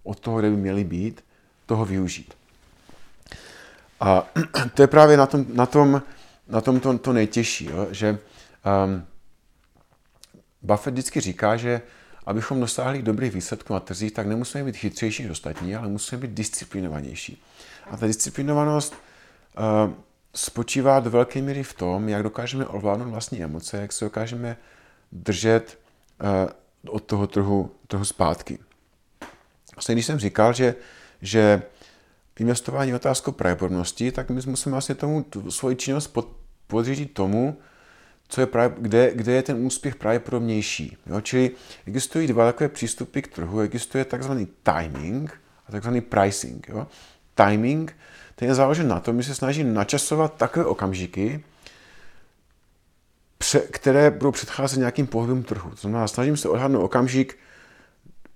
od 0.02 0.20
toho, 0.20 0.38
kde 0.38 0.50
by 0.50 0.56
měly 0.56 0.85
být, 0.85 1.25
toho 1.66 1.85
využít. 1.85 2.35
A 4.00 4.26
to 4.75 4.82
je 4.82 4.87
právě 4.87 5.16
na 5.16 5.26
tom, 5.26 5.47
na 5.52 5.66
tom, 5.66 6.02
na 6.49 6.61
tom 6.61 6.80
to, 6.80 6.99
to 6.99 7.12
nejtěžší, 7.12 7.64
jo? 7.64 7.87
že 7.90 8.18
um, 8.85 9.07
Buffett 10.62 10.93
vždycky 10.93 11.21
říká, 11.21 11.57
že 11.57 11.83
abychom 12.26 12.61
dosáhli 12.61 13.02
dobrých 13.02 13.35
výsledků 13.35 13.73
na 13.73 13.81
trzích, 13.81 14.12
tak 14.12 14.26
nemusíme 14.26 14.64
být 14.64 14.76
chytřejší 14.76 15.23
než 15.23 15.33
ostatní, 15.33 15.76
ale 15.76 15.88
musíme 15.88 16.21
být 16.21 16.31
disciplinovanější. 16.31 17.43
A 17.90 17.97
ta 17.97 18.07
disciplinovanost 18.07 18.95
Eh, 19.57 19.93
spočívá 20.35 21.00
do 21.00 21.11
velké 21.11 21.43
míry 21.43 21.62
v 21.62 21.75
tom, 21.75 22.09
jak 22.09 22.23
dokážeme 22.23 22.67
ovládnout 22.67 23.11
vlastní 23.11 23.43
emoce, 23.43 23.76
jak 23.76 23.93
se 23.93 24.05
dokážeme 24.05 24.57
držet 25.12 25.79
eh, 26.21 26.52
od 26.88 27.05
toho 27.05 27.26
trhu, 27.26 27.71
trhu 27.87 28.05
zpátky. 28.05 28.59
Vlastně 29.75 29.95
když 29.95 30.07
jsem 30.07 30.19
říkal, 30.19 30.52
že, 30.52 30.75
že 31.23 31.62
investování 32.38 32.95
otázkou 32.95 33.33
pravděpodobnosti, 33.33 34.12
tak 34.12 34.31
my 34.31 34.40
musíme 34.47 34.73
vlastně 34.73 34.95
tomu 34.95 35.25
svoji 35.49 35.76
činnost 35.76 36.07
pod, 36.07 36.29
podřídit 36.67 37.14
tomu, 37.14 37.59
co 38.30 38.40
je 38.40 38.46
právě, 38.46 38.76
kde, 38.80 39.10
kde 39.14 39.32
je 39.32 39.42
ten 39.42 39.66
úspěch 39.66 39.94
pravděpodobnější. 39.94 40.96
Jo? 41.06 41.20
Čili 41.20 41.50
existují 41.87 42.26
dva 42.26 42.46
takové 42.46 42.68
přístupy 42.68 43.20
k 43.20 43.28
trhu. 43.28 43.60
Existuje 43.60 44.04
takzvaný 44.04 44.49
timing 44.62 45.40
a 45.66 45.72
takzvaný 45.72 46.00
pricing. 46.00 46.68
Jo? 46.68 46.87
Timing, 47.34 47.96
ten 48.34 48.49
je 48.49 48.54
založen 48.54 48.88
na 48.88 49.00
tom, 49.00 49.22
že 49.22 49.28
se 49.28 49.34
snaží 49.34 49.64
načasovat 49.64 50.34
takové 50.37 50.66
okamžiky, 50.66 51.44
které 53.70 54.10
budou 54.10 54.30
předcházet 54.30 54.78
nějakým 54.78 55.06
pohybům 55.06 55.42
trhu. 55.42 55.70
To 55.70 55.76
znamená, 55.76 56.08
snažím 56.08 56.37
se 56.37 56.49
odhadnout 56.49 56.84
okamžik, 56.84 57.38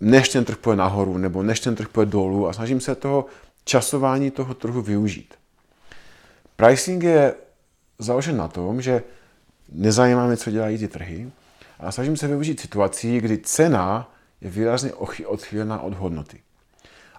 než 0.00 0.28
ten 0.28 0.44
trh 0.44 0.56
půjde 0.56 0.76
nahoru, 0.76 1.18
nebo 1.18 1.42
než 1.42 1.60
ten 1.60 1.74
trh 1.74 1.88
půjde 1.88 2.10
dolů 2.10 2.48
a 2.48 2.52
snažím 2.52 2.80
se 2.80 2.94
toho 2.94 3.26
časování 3.64 4.30
toho 4.30 4.54
trhu 4.54 4.82
využít. 4.82 5.34
Pricing 6.56 7.02
je 7.02 7.34
založen 7.98 8.36
na 8.36 8.48
tom, 8.48 8.82
že 8.82 9.02
nezajímáme, 9.72 10.36
co 10.36 10.50
dělají 10.50 10.78
ty 10.78 10.88
trhy, 10.88 11.32
a 11.78 11.92
snažím 11.92 12.16
se 12.16 12.28
využít 12.28 12.60
situací, 12.60 13.20
kdy 13.20 13.38
cena 13.38 14.10
je 14.40 14.50
výrazně 14.50 14.92
odchýlená 15.26 15.80
od 15.80 15.94
hodnoty. 15.94 16.42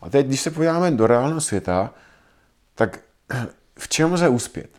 A 0.02 0.10
teď, 0.10 0.28
když 0.28 0.42
se 0.42 0.52
podíváme 0.52 0.92
do 0.92 1.08
reálného 1.08 1.42
světa, 1.42 1.94
tak 2.76 3.00
v 3.80 3.88
čem 3.88 4.14
lze 4.14 4.30
uspět? 4.30 4.70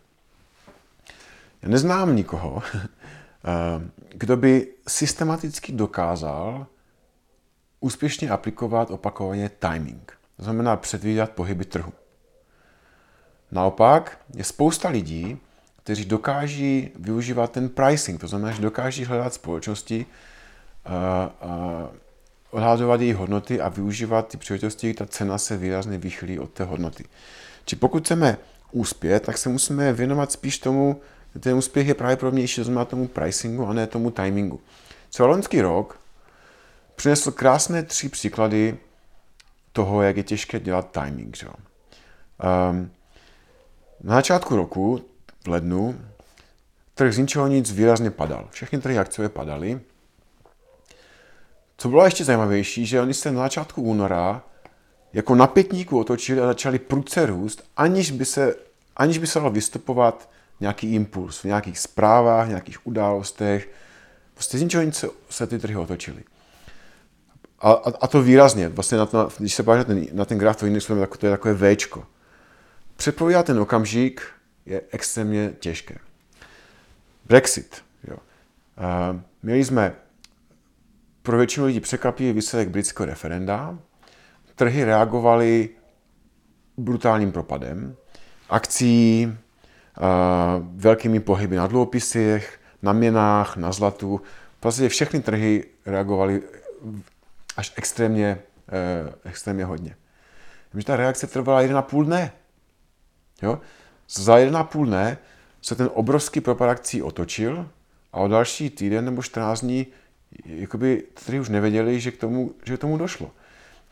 Já 1.61 1.69
neznám 1.69 2.15
nikoho, 2.15 2.63
eh, 2.75 2.87
kdo 4.09 4.37
by 4.37 4.73
systematicky 4.87 5.71
dokázal 5.71 6.67
úspěšně 7.79 8.29
aplikovat 8.29 8.91
opakovaně 8.91 9.49
timing. 9.49 10.17
To 10.37 10.43
znamená 10.43 10.77
předvídat 10.77 11.31
pohyby 11.31 11.65
trhu. 11.65 11.93
Naopak 13.51 14.19
je 14.35 14.43
spousta 14.43 14.89
lidí, 14.89 15.39
kteří 15.87 16.05
dokáží 16.05 16.91
využívat 16.95 17.51
ten 17.51 17.69
pricing, 17.69 18.21
to 18.21 18.27
znamená, 18.27 18.51
že 18.51 18.61
dokáží 18.61 19.05
hledat 19.05 19.33
společnosti, 19.33 20.05
odhadovat 22.51 23.01
její 23.01 23.13
hodnoty 23.13 23.61
a 23.61 23.69
využívat 23.69 24.27
ty 24.27 24.37
příležitosti, 24.37 24.93
ta 24.93 25.05
cena 25.05 25.37
se 25.37 25.57
výrazně 25.57 25.97
vychylí 25.97 26.39
od 26.39 26.49
té 26.49 26.63
hodnoty. 26.63 27.05
Či 27.65 27.75
pokud 27.75 28.03
chceme 28.03 28.37
úspět, 28.71 29.19
tak 29.19 29.37
se 29.37 29.49
musíme 29.49 29.93
věnovat 29.93 30.31
spíš 30.31 30.59
tomu, 30.59 31.01
ten 31.39 31.55
úspěch 31.57 31.87
je 31.87 31.93
pravděpodobnější, 31.93 32.55
to 32.55 32.63
znamená 32.63 32.85
tomu 32.85 33.07
pricingu 33.07 33.67
a 33.67 33.73
ne 33.73 33.87
tomu 33.87 34.11
timingu. 34.11 34.59
Loňský 35.19 35.61
rok 35.61 35.99
přinesl 36.95 37.31
krásné 37.31 37.83
tři 37.83 38.09
příklady 38.09 38.77
toho, 39.73 40.01
jak 40.01 40.17
je 40.17 40.23
těžké 40.23 40.59
dělat 40.59 40.91
timing. 40.91 41.37
Že? 41.37 41.47
Um, 41.47 42.91
na 44.03 44.15
začátku 44.15 44.55
roku, 44.55 45.01
v 45.47 45.49
lednu, 45.49 46.01
trh 46.95 47.13
z 47.13 47.17
ničeho 47.17 47.47
nic 47.47 47.71
výrazně 47.71 48.11
padal. 48.11 48.47
Všechny 48.51 48.81
trhy 48.81 48.99
akciové 48.99 49.29
padaly. 49.29 49.79
Co 51.77 51.89
bylo 51.89 52.05
ještě 52.05 52.23
zajímavější, 52.23 52.85
že 52.85 53.01
oni 53.01 53.13
se 53.13 53.31
na 53.31 53.41
začátku 53.41 53.81
února 53.81 54.43
jako 55.13 55.35
na 55.35 55.47
pětníku 55.47 55.99
otočili 55.99 56.41
a 56.41 56.45
začali 56.45 56.79
prudce 56.79 57.25
růst, 57.25 57.63
aniž 57.77 58.11
by 58.11 58.25
se, 58.25 58.55
aniž 58.95 59.17
by 59.17 59.27
se 59.27 59.39
dalo 59.39 59.51
vystupovat 59.51 60.29
nějaký 60.59 60.93
impuls 60.93 61.39
v 61.39 61.43
nějakých 61.43 61.79
zprávách, 61.79 62.45
v 62.45 62.49
nějakých 62.49 62.87
událostech. 62.87 63.69
Prostě 64.33 64.57
z 64.57 64.61
ničeho 64.61 64.83
nic 64.83 65.05
se 65.29 65.47
ty 65.47 65.59
trhy 65.59 65.75
otočily. 65.75 66.23
A, 67.59 67.71
a, 67.71 67.91
a 68.01 68.07
to 68.07 68.21
výrazně. 68.21 68.69
Vlastně 68.69 68.97
na 68.97 69.05
to, 69.05 69.29
když 69.37 69.53
se 69.53 69.63
podíváte 69.63 69.93
na 69.93 69.99
ten, 69.99 70.17
na 70.17 70.25
ten 70.25 70.37
graf, 70.37 70.55
to 70.55 70.65
jiný 70.65 70.79
to 71.19 71.25
je 71.25 71.31
takové 71.31 71.75
Včko. 71.75 72.05
Předpovídat 72.95 73.45
ten 73.45 73.59
okamžik 73.59 74.21
je 74.67 74.81
extrémně 74.91 75.53
těžké. 75.59 75.95
Brexit. 77.25 77.83
Jo. 78.07 78.17
Uh, 78.17 79.21
měli 79.43 79.65
jsme 79.65 79.93
pro 81.21 81.37
většinu 81.37 81.65
lidí 81.65 81.79
překvapivý 81.79 82.33
výsledek 82.33 82.69
britského 82.69 83.05
referenda. 83.05 83.79
Trhy 84.55 84.83
reagovaly 84.83 85.69
brutálním 86.77 87.31
propadem 87.31 87.95
akcí, 88.49 89.27
uh, 89.27 90.05
velkými 90.75 91.19
pohyby 91.19 91.55
na 91.55 91.67
dluhopisech, 91.67 92.59
na 92.81 92.93
měnách, 92.93 93.57
na 93.57 93.71
zlatu. 93.71 94.21
Vlastně 94.63 94.89
všechny 94.89 95.21
trhy 95.21 95.63
reagovaly 95.85 96.41
až 97.57 97.73
extrémně, 97.75 98.39
eh, 98.69 99.13
extrémně 99.23 99.65
hodně. 99.65 99.95
Že 100.73 100.85
ta 100.85 100.95
reakce 100.95 101.27
trvala 101.27 101.61
1,5 101.61 102.03
dne. 102.03 102.31
Jo? 103.41 103.59
Za 104.09 104.37
1,5 104.37 104.85
dne 104.85 105.17
se 105.61 105.75
ten 105.75 105.89
obrovský 105.93 106.41
propad 106.41 106.69
akcí 106.69 107.01
otočil 107.01 107.69
a 108.13 108.19
o 108.19 108.27
další 108.27 108.69
týden 108.69 109.05
nebo 109.05 109.23
14 109.23 109.61
dní 109.61 109.87
jakoby 110.45 111.03
tady 111.25 111.39
už 111.39 111.49
nevěděli, 111.49 111.99
že 111.99 112.11
k 112.11 112.17
tomu, 112.17 112.51
že 112.65 112.77
k 112.77 112.79
tomu 112.79 112.97
došlo. 112.97 113.31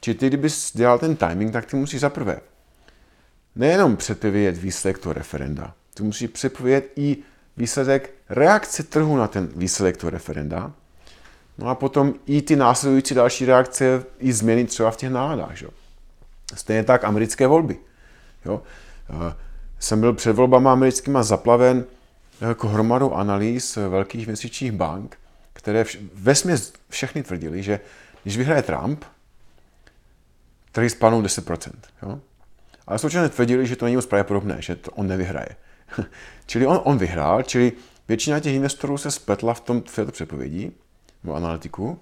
Čili 0.02 0.16
ty, 0.16 0.28
kdybys 0.28 0.72
dělal 0.74 1.00
ten 1.00 1.16
timing, 1.16 1.54
tak 1.54 1.66
ty 1.66 1.76
musíš 1.76 2.00
zaprvé 2.00 2.40
nejenom 3.56 3.98
předpovědět 3.98 4.58
výsledek 4.58 4.98
toho 4.98 5.14
referenda, 5.14 5.74
ty 5.94 6.04
musíš 6.04 6.30
předpovědět 6.30 6.92
i 6.96 7.18
výsledek 7.58 8.14
reakce 8.30 8.84
trhu 8.84 9.18
na 9.18 9.28
ten 9.28 9.50
výsledek 9.56 9.98
toho 9.98 10.10
referenda, 10.10 10.74
No 11.58 11.70
a 11.70 11.76
potom 11.76 12.14
i 12.26 12.42
ty 12.42 12.56
následující 12.56 13.16
další 13.16 13.46
reakce, 13.46 14.04
i 14.20 14.34
změny 14.34 14.66
třeba 14.66 14.92
v 14.92 14.98
těch 14.98 15.10
náladách. 15.10 15.56
Že? 15.56 15.68
Stejně 16.56 16.84
tak 16.84 17.04
americké 17.04 17.48
volby. 17.48 17.78
Jo? 18.46 18.62
Jsem 19.86 20.00
byl 20.00 20.14
před 20.14 20.34
volbama 20.34 20.72
americkýma 20.72 21.24
zaplaven 21.24 21.86
jako 22.42 22.68
hromadou 22.68 23.14
analýz 23.14 23.76
velkých 23.76 24.28
měsíčních 24.28 24.72
bank, 24.72 25.18
které 25.54 25.86
ve 26.14 26.36
směs 26.36 26.74
všechny 26.90 27.24
tvrdili, 27.24 27.64
že 27.64 27.80
když 28.24 28.38
vyhraje 28.38 28.62
Trump, 28.62 29.04
trhy 30.72 30.90
spadnou 30.90 31.22
10%. 31.22 31.72
Jo? 32.02 32.20
Ale 32.88 33.00
současně 33.00 33.30
tvrdili, 33.30 33.68
že 33.68 33.76
to 33.76 33.86
není 33.86 33.96
moc 33.96 34.06
pravděpodobné, 34.06 34.56
že 34.60 34.76
to 34.76 34.92
on 34.92 35.08
nevyhraje. 35.08 35.50
čili 36.46 36.68
on, 36.68 36.82
on 36.84 36.98
vyhrál, 36.98 37.44
čili 37.44 37.72
většina 38.08 38.40
těch 38.40 38.56
investorů 38.56 38.98
se 38.98 39.12
spletla 39.12 39.54
v, 39.54 39.60
tom, 39.60 39.82
v 39.82 39.96
této 39.96 40.12
předpovědi 40.12 40.72
nebo 41.24 41.36
analytiku, 41.36 42.00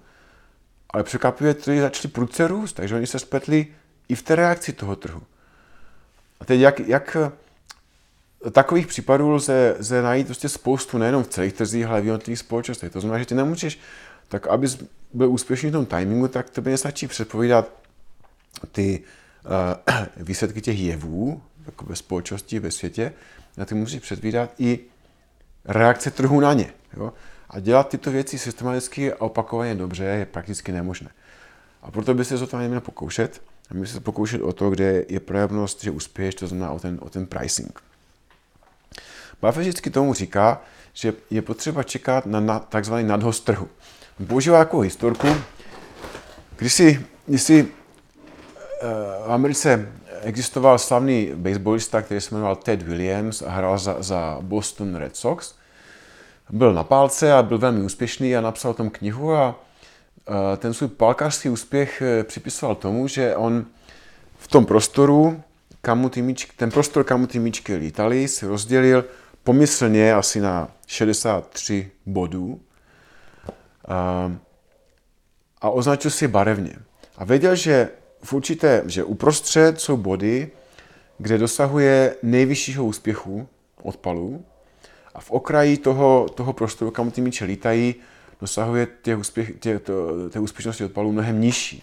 ale 0.90 1.02
překvapivě 1.02 1.54
trhy 1.54 1.80
začaly 1.80 2.12
prudce 2.12 2.48
růst, 2.48 2.72
takže 2.72 2.94
oni 2.94 3.06
se 3.06 3.18
spletli 3.18 3.66
i 4.08 4.14
v 4.14 4.22
té 4.22 4.36
reakci 4.36 4.72
toho 4.72 4.96
trhu. 4.96 5.22
A 6.40 6.44
teď 6.44 6.60
jak, 6.60 6.80
jak 6.80 7.16
takových 8.50 8.86
případů 8.86 9.30
lze, 9.30 9.76
lze 9.78 10.02
najít 10.02 10.26
prostě 10.26 10.48
spoustu, 10.48 10.98
nejenom 10.98 11.22
v 11.22 11.28
celých 11.28 11.52
trzích, 11.52 11.86
ale 11.86 12.00
v 12.00 12.06
jednotlivých 12.06 12.38
společnostech. 12.38 12.92
To 12.92 13.00
znamená, 13.00 13.18
že 13.18 13.26
ty 13.26 13.34
nemůžeš, 13.34 13.78
tak 14.28 14.46
abys 14.46 14.78
byl 15.12 15.30
úspěšný 15.30 15.70
v 15.70 15.72
tom 15.72 15.86
timingu, 15.86 16.28
tak 16.28 16.50
tebe 16.50 16.70
nestačí 16.70 17.06
předpovídat 17.06 17.68
ty 18.72 19.02
uh, 19.44 20.04
výsledky 20.26 20.60
těch 20.60 20.78
jevů 20.78 21.42
jako 21.66 21.86
ve 21.86 21.96
společnosti, 21.96 22.58
ve 22.58 22.70
světě, 22.70 23.12
a 23.58 23.64
ty 23.64 23.74
musíš 23.74 24.00
předvídat 24.00 24.50
i 24.58 24.78
reakce 25.64 26.10
trhu 26.10 26.40
na 26.40 26.52
ně. 26.52 26.72
Jo? 26.96 27.12
A 27.50 27.60
dělat 27.60 27.88
tyto 27.88 28.10
věci 28.10 28.38
systematicky 28.38 29.12
a 29.12 29.20
opakovaně 29.20 29.74
dobře 29.74 30.04
je 30.04 30.26
prakticky 30.26 30.72
nemožné. 30.72 31.10
A 31.82 31.90
proto 31.90 32.14
by 32.14 32.24
se 32.24 32.46
to 32.46 32.56
měl 32.56 32.80
pokoušet. 32.80 33.42
A 33.70 33.74
my 33.74 33.86
se 33.86 34.00
pokoušet 34.00 34.42
o 34.42 34.52
to, 34.52 34.70
kde 34.70 35.04
je 35.08 35.20
pravděpodobnost, 35.20 35.82
že 35.82 35.90
uspěješ, 35.90 36.34
to 36.34 36.46
znamená 36.46 36.70
o 36.70 36.78
ten, 36.78 36.98
o 37.02 37.10
ten 37.10 37.26
pricing. 37.26 37.80
Buffett 39.44 39.60
vždycky 39.60 39.90
tomu 39.90 40.14
říká, 40.14 40.60
že 40.92 41.12
je 41.30 41.42
potřeba 41.42 41.82
čekat 41.82 42.26
na, 42.26 42.40
na 42.40 42.58
takzvaný 42.58 43.04
nadhost 43.04 43.44
trhu. 43.44 43.68
Používá 44.26 44.58
jako 44.58 44.80
historku, 44.80 45.28
když 46.56 46.72
si, 46.72 47.06
když 47.26 47.42
si 47.42 47.62
uh, 47.62 47.68
v 49.26 49.32
Americe 49.32 49.92
existoval 50.22 50.78
slavný 50.78 51.30
baseballista, 51.34 52.02
který 52.02 52.20
se 52.20 52.34
jmenoval 52.34 52.56
Ted 52.56 52.82
Williams 52.82 53.42
a 53.42 53.50
hrál 53.50 53.78
za, 53.78 53.96
za 54.02 54.38
Boston 54.40 54.94
Red 54.94 55.16
Sox, 55.16 55.54
byl 56.50 56.74
na 56.74 56.84
pálce 56.84 57.32
a 57.32 57.42
byl 57.42 57.58
velmi 57.58 57.82
úspěšný 57.82 58.36
a 58.36 58.40
napsal 58.40 58.70
o 58.70 58.74
tom 58.74 58.90
knihu 58.90 59.34
a 59.34 59.54
ten 60.56 60.74
svůj 60.74 60.88
palkařský 60.88 61.48
úspěch 61.48 62.02
e, 62.02 62.24
připisoval 62.24 62.74
tomu, 62.74 63.08
že 63.08 63.36
on 63.36 63.66
v 64.38 64.48
tom 64.48 64.66
prostoru, 64.66 65.42
kam 65.80 66.10
ty 66.10 66.22
míčky, 66.22 66.52
ten 66.56 66.70
prostor, 66.70 67.04
kam 67.04 67.26
ty 67.26 67.38
míčky 67.38 67.76
lítali, 67.76 68.28
si 68.28 68.46
rozdělil 68.46 69.04
pomyslně 69.44 70.14
asi 70.14 70.40
na 70.40 70.68
63 70.86 71.90
bodů 72.06 72.60
a, 73.88 74.32
a 75.60 75.70
označil 75.70 76.10
si 76.10 76.28
barevně. 76.28 76.76
A 77.16 77.24
věděl, 77.24 77.54
že 77.54 77.88
v 78.22 78.32
určité, 78.32 78.82
že 78.86 79.04
uprostřed 79.04 79.80
jsou 79.80 79.96
body, 79.96 80.50
kde 81.18 81.38
dosahuje 81.38 82.16
nejvyššího 82.22 82.84
úspěchu 82.84 83.48
odpalů 83.82 84.44
a 85.14 85.20
v 85.20 85.30
okraji 85.30 85.76
toho, 85.76 86.26
toho 86.34 86.52
prostoru, 86.52 86.90
kam 86.90 87.10
ty 87.10 87.20
míče 87.20 87.44
lítají, 87.44 87.94
dosahuje 88.40 88.88
těch 89.02 89.18
úspěch, 89.18 89.52
těch, 89.60 89.82
to, 89.82 90.30
té 90.30 90.40
úspěšnosti 90.40 90.84
odpalů 90.84 91.12
mnohem 91.12 91.40
nižší. 91.40 91.82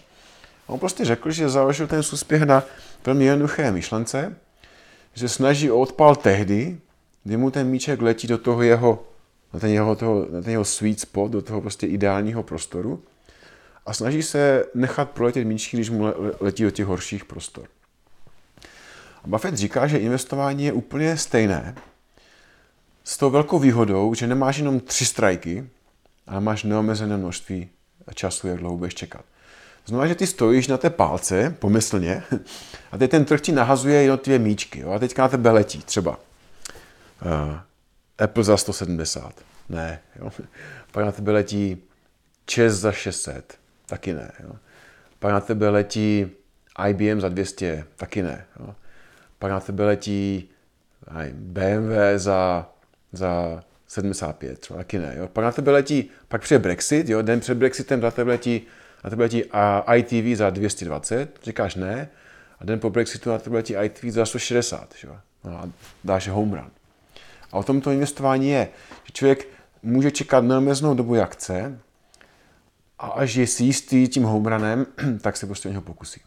On 0.66 0.78
prostě 0.78 1.04
řekl, 1.04 1.30
že 1.30 1.48
založil 1.48 1.86
ten 1.86 1.98
úspěch 1.98 2.42
na 2.42 2.62
velmi 3.06 3.24
jednoduché 3.24 3.72
myšlence, 3.72 4.36
že 5.14 5.28
snaží 5.28 5.70
o 5.70 5.78
odpal 5.78 6.16
tehdy, 6.16 6.78
kdy 7.24 7.36
mu 7.36 7.50
ten 7.50 7.66
míček 7.66 8.02
letí 8.02 8.26
do 8.26 8.38
toho 8.38 8.62
jeho, 8.62 9.04
na 9.52 9.60
ten 9.60 9.70
jeho, 9.70 9.96
toho, 9.96 10.26
na 10.30 10.42
ten 10.42 10.50
jeho 10.50 10.64
sweet 10.64 11.00
spot, 11.00 11.30
do 11.30 11.42
toho 11.42 11.60
prostě 11.60 11.86
ideálního 11.86 12.42
prostoru 12.42 13.02
a 13.86 13.92
snaží 13.92 14.22
se 14.22 14.64
nechat 14.74 15.10
proletět 15.10 15.46
míčky, 15.46 15.76
když 15.76 15.90
mu 15.90 16.06
letí 16.40 16.62
do 16.62 16.70
těch 16.70 16.86
horších 16.86 17.24
prostor. 17.24 17.64
A 19.24 19.26
Buffett 19.26 19.56
říká, 19.56 19.86
že 19.86 19.98
investování 19.98 20.64
je 20.64 20.72
úplně 20.72 21.16
stejné, 21.16 21.74
s 23.04 23.16
tou 23.16 23.30
velkou 23.30 23.58
výhodou, 23.58 24.14
že 24.14 24.26
nemáš 24.26 24.58
jenom 24.58 24.80
tři 24.80 25.06
strajky, 25.06 25.66
ale 26.26 26.40
máš 26.40 26.62
neomezené 26.62 27.16
množství 27.16 27.68
času, 28.14 28.48
jak 28.48 28.58
dlouho 28.58 28.76
budeš 28.76 28.94
čekat. 28.94 29.24
Znamená, 29.86 30.08
že 30.08 30.14
ty 30.14 30.26
stojíš 30.26 30.68
na 30.68 30.78
té 30.78 30.90
pálce, 30.90 31.56
pomyslně, 31.58 32.22
a 32.92 32.98
teď 32.98 33.10
ten 33.10 33.24
trh 33.24 33.40
ti 33.40 33.52
nahazuje 33.52 34.02
jednotlivé 34.02 34.38
míčky. 34.38 34.80
Jo? 34.80 34.90
A 34.90 34.98
teďka 34.98 35.22
na 35.22 35.28
tebe 35.28 35.50
letí 35.50 35.82
třeba 35.82 36.18
Apple 38.18 38.44
za 38.44 38.56
170. 38.56 39.44
Ne. 39.68 40.00
Jo? 40.16 40.30
Pak 40.92 41.04
na 41.04 41.12
tebe 41.12 41.32
letí 41.32 41.82
ČES 42.46 42.72
za 42.72 42.92
600. 42.92 43.58
Taky 43.86 44.12
ne. 44.12 44.32
Jo? 44.40 44.52
Pak 45.18 45.32
na 45.32 45.40
tebe 45.40 45.68
letí 45.68 46.30
IBM 46.88 47.20
za 47.20 47.28
200. 47.28 47.84
Taky 47.96 48.22
ne. 48.22 48.44
Jo? 48.60 48.74
Pak 49.38 49.50
na 49.50 49.60
tebe 49.60 49.84
letí 49.84 50.48
BMW 51.32 51.94
za, 52.16 52.68
za 53.12 53.62
75, 53.86 54.58
třeba 54.58 54.78
taky 54.78 54.98
ne. 54.98 55.14
Jo? 55.16 55.28
Pak 55.28 55.44
na 55.44 55.52
tebe 55.52 55.70
letí, 55.70 56.10
pak 56.28 56.40
přijde 56.40 56.58
Brexit, 56.58 57.08
jo? 57.08 57.22
den 57.22 57.40
před 57.40 57.58
Brexitem 57.58 58.00
na 58.00 58.10
tebe 58.10 58.30
letí, 58.30 58.66
na 59.04 59.10
tebe 59.10 59.22
letí 59.22 59.44
ITV 59.96 60.38
za 60.38 60.50
220, 60.50 61.40
říkáš 61.42 61.74
ne, 61.74 62.08
a 62.58 62.64
den 62.64 62.80
po 62.80 62.90
Brexitu 62.90 63.30
na 63.30 63.38
tebe 63.38 63.56
letí 63.56 63.74
ITV 63.84 64.04
za 64.04 64.26
160, 64.26 64.94
jo? 65.04 65.16
No 65.44 65.58
a 65.58 65.68
dáš 66.04 66.28
home 66.28 66.54
run. 66.54 66.70
A 67.52 67.58
o 67.58 67.62
tomto 67.62 67.90
investování 67.90 68.48
je, 68.48 68.68
že 69.04 69.12
člověk 69.12 69.48
může 69.82 70.10
čekat 70.10 70.44
neomezenou 70.44 70.94
dobu, 70.94 71.14
jak 71.14 71.34
chce, 71.34 71.78
a 72.98 73.06
až 73.06 73.34
je 73.34 73.46
si 73.46 73.64
jistý 73.64 74.08
tím 74.08 74.22
home 74.22 74.46
runem, 74.46 74.86
tak 75.20 75.36
se 75.36 75.46
prostě 75.46 75.68
o 75.68 75.72
něho 75.72 75.82
pokusí. 75.82 76.20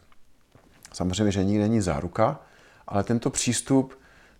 Samozřejmě, 0.92 1.32
že 1.32 1.44
nikdy 1.44 1.62
není 1.62 1.80
záruka, 1.80 2.40
ale 2.86 3.04
tento 3.04 3.30
přístup 3.30 3.94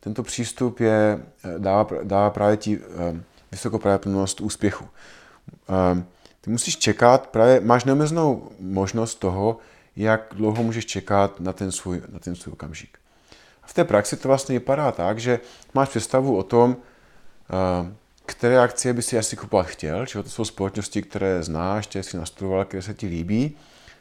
tento 0.07 0.23
přístup 0.23 0.81
je, 0.81 1.21
eh, 1.45 1.59
dává, 1.59 1.89
dává 2.03 2.31
právě 2.31 2.57
ti 2.57 2.81
eh, 2.81 3.21
vysokou 3.53 3.79
pravděpodobnost 3.79 4.41
úspěchu. 4.41 4.85
Eh, 5.69 6.05
ty 6.41 6.51
musíš 6.51 6.77
čekat, 6.77 7.27
právě 7.27 7.61
máš 7.61 7.85
neomezenou 7.85 8.51
možnost 8.61 9.15
toho, 9.15 9.59
jak 9.97 10.35
dlouho 10.37 10.63
můžeš 10.63 10.87
čekat 10.87 11.41
na 11.41 11.53
ten 11.53 11.73
svůj, 11.73 12.03
na 12.09 12.19
ten 12.19 12.35
svůj 12.35 12.53
okamžik. 12.53 12.99
V 13.67 13.75
té 13.75 13.85
praxi 13.85 14.17
to 14.17 14.29
vlastně 14.29 14.59
vypadá 14.59 14.93
tak, 14.93 15.19
že 15.19 15.41
máš 15.75 15.89
představu 15.89 16.37
o 16.37 16.43
tom, 16.43 16.77
které 18.27 18.61
akcie 18.61 18.95
by 18.95 19.03
si 19.03 19.19
asi 19.19 19.37
kupovat 19.37 19.67
chtěl, 19.67 20.07
že 20.07 20.23
to 20.23 20.29
jsou 20.29 20.45
společnosti, 20.45 21.03
které 21.03 21.43
znáš, 21.43 21.87
které 21.87 22.03
si 22.03 22.17
nastudoval, 22.17 22.65
které 22.65 22.83
se 22.83 22.95
ti 22.95 23.07
líbí, 23.07 23.57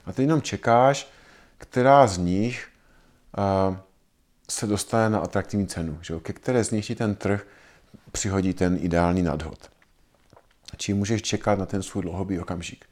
a 0.05 0.13
ty 0.13 0.21
jenom 0.23 0.41
čekáš, 0.41 1.11
která 1.57 2.07
z 2.07 2.17
nich 2.17 2.67
se 4.49 4.67
dostane 4.67 5.09
na 5.09 5.19
atraktivní 5.19 5.67
cenu, 5.67 5.97
že 6.01 6.13
ke 6.21 6.33
které 6.33 6.63
z 6.63 6.71
nich 6.71 6.85
ti 6.85 6.95
ten 6.95 7.15
trh 7.15 7.47
přihodí 8.11 8.53
ten 8.53 8.77
ideální 8.81 9.21
nadhod. 9.21 9.69
Či 10.77 10.93
můžeš 10.93 11.21
čekat 11.21 11.59
na 11.59 11.65
ten 11.65 11.83
svůj 11.83 12.03
dlouhodobý 12.03 12.39
okamžik. 12.39 12.85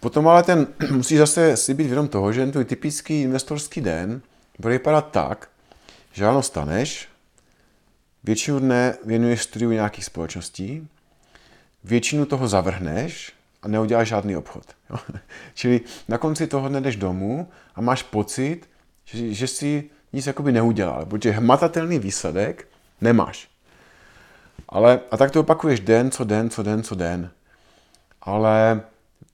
Potom 0.00 0.28
ale 0.28 0.42
ten, 0.42 0.66
musíš 0.90 1.18
zase 1.18 1.56
si 1.56 1.74
být 1.74 1.86
vědom 1.86 2.08
toho, 2.08 2.32
že 2.32 2.40
ten 2.40 2.52
tvůj 2.52 2.64
typický 2.64 3.22
investorský 3.22 3.80
den 3.80 4.22
bude 4.58 4.72
vypadat 4.72 5.10
tak, 5.10 5.48
že 6.14 6.26
ano, 6.26 6.42
staneš, 6.42 7.08
většinu 8.24 8.58
dne 8.58 8.94
věnuješ 9.04 9.42
studiu 9.42 9.70
nějakých 9.70 10.04
společností, 10.04 10.88
většinu 11.84 12.26
toho 12.26 12.48
zavrhneš 12.48 13.32
a 13.62 13.68
neuděláš 13.68 14.08
žádný 14.08 14.36
obchod. 14.36 14.64
Jo? 14.90 14.96
Čili 15.54 15.80
na 16.08 16.18
konci 16.18 16.46
toho 16.46 16.68
dne 16.68 16.80
jdeš 16.80 16.96
domů 16.96 17.48
a 17.74 17.80
máš 17.80 18.02
pocit, 18.02 18.70
že, 19.04 19.34
že 19.34 19.46
si 19.46 19.90
nic 20.12 20.26
jakoby 20.26 20.52
neudělal, 20.52 21.06
protože 21.06 21.30
hmatatelný 21.30 21.98
výsledek 21.98 22.68
nemáš. 23.00 23.48
Ale, 24.68 25.00
a 25.10 25.16
tak 25.16 25.30
to 25.30 25.40
opakuješ 25.40 25.80
den, 25.80 26.10
co 26.10 26.24
den, 26.24 26.50
co 26.50 26.62
den, 26.62 26.82
co 26.82 26.94
den. 26.94 27.30
Ale 28.22 28.82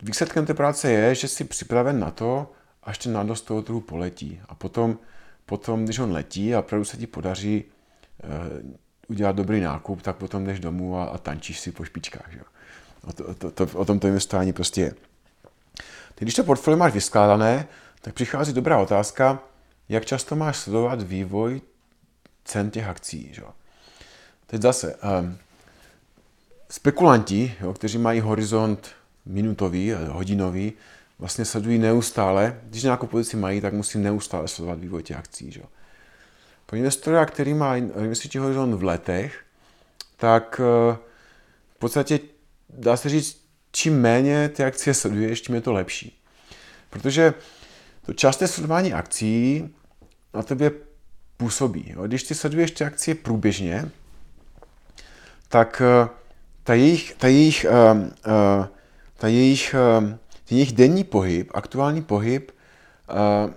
výsledkem 0.03 0.47
té 0.47 0.55
práce 0.55 0.93
je, 0.93 1.15
že 1.15 1.29
jsi 1.29 1.45
připraven 1.45 2.01
na 2.01 2.11
to, 2.11 2.53
až 2.83 2.99
ten 2.99 3.13
nádost 3.13 3.43
toho 3.43 3.63
trhu 3.63 3.81
poletí. 3.81 4.41
A 4.49 4.55
potom, 4.55 4.99
potom, 5.51 5.85
když 5.85 5.99
on 5.99 6.13
letí 6.13 6.55
a 6.55 6.59
opravdu 6.59 6.85
se 6.85 6.97
ti 6.97 7.07
podaří 7.07 7.65
uh, 7.65 8.71
udělat 9.09 9.37
dobrý 9.37 9.61
nákup, 9.61 10.03
tak 10.03 10.17
potom 10.17 10.45
jdeš 10.45 10.61
domů 10.61 10.99
a, 10.99 11.05
a 11.05 11.19
tančíš 11.19 11.61
si 11.61 11.73
po 11.73 11.85
špičkách. 11.85 12.29
Že? 12.33 12.41
O, 13.05 13.13
to, 13.13 13.35
to, 13.35 13.51
to, 13.51 13.79
o 13.79 13.85
tom 13.85 13.99
to 13.99 14.07
investování 14.07 14.53
prostě 14.53 14.81
je. 14.81 14.95
Ty, 16.15 16.25
když 16.25 16.35
to 16.35 16.45
portfolio 16.45 16.79
máš 16.79 16.93
vyskládané, 16.93 17.67
tak 18.01 18.15
přichází 18.15 18.53
dobrá 18.53 18.79
otázka, 18.79 19.43
jak 19.89 20.07
často 20.07 20.37
máš 20.37 20.57
sledovat 20.57 21.03
vývoj 21.03 21.61
cen 22.45 22.71
těch 22.71 22.87
akcí. 22.87 23.29
Že? 23.33 23.43
Teď 24.47 24.63
zase, 24.63 24.95
um, 24.95 25.39
spekulanti, 26.71 27.55
jo, 27.61 27.75
kteří 27.75 27.99
mají 27.99 28.21
horizont 28.21 28.89
minutový, 29.27 29.93
hodinový, 29.93 30.73
vlastně 31.21 31.45
sledují 31.45 31.79
neustále, 31.79 32.61
když 32.65 32.83
nějakou 32.83 33.07
pozici 33.07 33.37
mají, 33.37 33.61
tak 33.61 33.73
musí 33.73 33.99
neustále 33.99 34.49
sledovat 34.49 34.79
vývoj 34.81 35.03
těch 35.03 35.17
akcí. 35.17 35.53
Že? 35.53 35.63
Pro 36.67 36.77
investora, 36.77 37.27
který 37.27 37.55
má 37.55 37.77
investiční 37.77 38.41
horizont 38.41 38.75
v 38.75 38.85
letech, 38.85 39.41
tak 40.17 40.61
uh, 40.61 40.97
v 41.75 41.79
podstatě 41.79 42.21
dá 42.69 42.97
se 42.97 43.09
říct, 43.09 43.45
čím 43.73 44.01
méně 44.01 44.49
ty 44.49 44.65
akcie 44.65 44.95
sleduješ, 44.95 45.41
tím 45.41 45.55
je 45.55 45.61
to 45.61 45.73
lepší. 45.73 46.23
Protože 46.91 47.35
to 48.07 48.13
časté 48.13 48.49
sledování 48.49 48.93
akcí 48.93 49.69
na 50.35 50.43
tebe 50.43 50.71
působí. 51.37 51.93
Jo? 51.97 52.07
Když 52.07 52.23
ty 52.23 52.35
sleduješ 52.35 52.71
ty 52.71 52.85
akcie 52.85 53.15
průběžně, 53.15 53.91
tak 55.49 55.83
eh, 55.85 56.09
ta 56.65 56.75
jejich, 56.75 57.15
ta 57.15 57.29
jejich, 57.29 57.67
uh, 57.71 58.67
ta 59.17 59.29
jejich, 59.29 59.75
uh, 60.01 60.09
jejich 60.53 60.73
denní 60.73 61.05
pohyb, 61.05 61.51
aktuální 61.55 62.03
pohyb, 62.03 62.51
uh, 63.11 63.51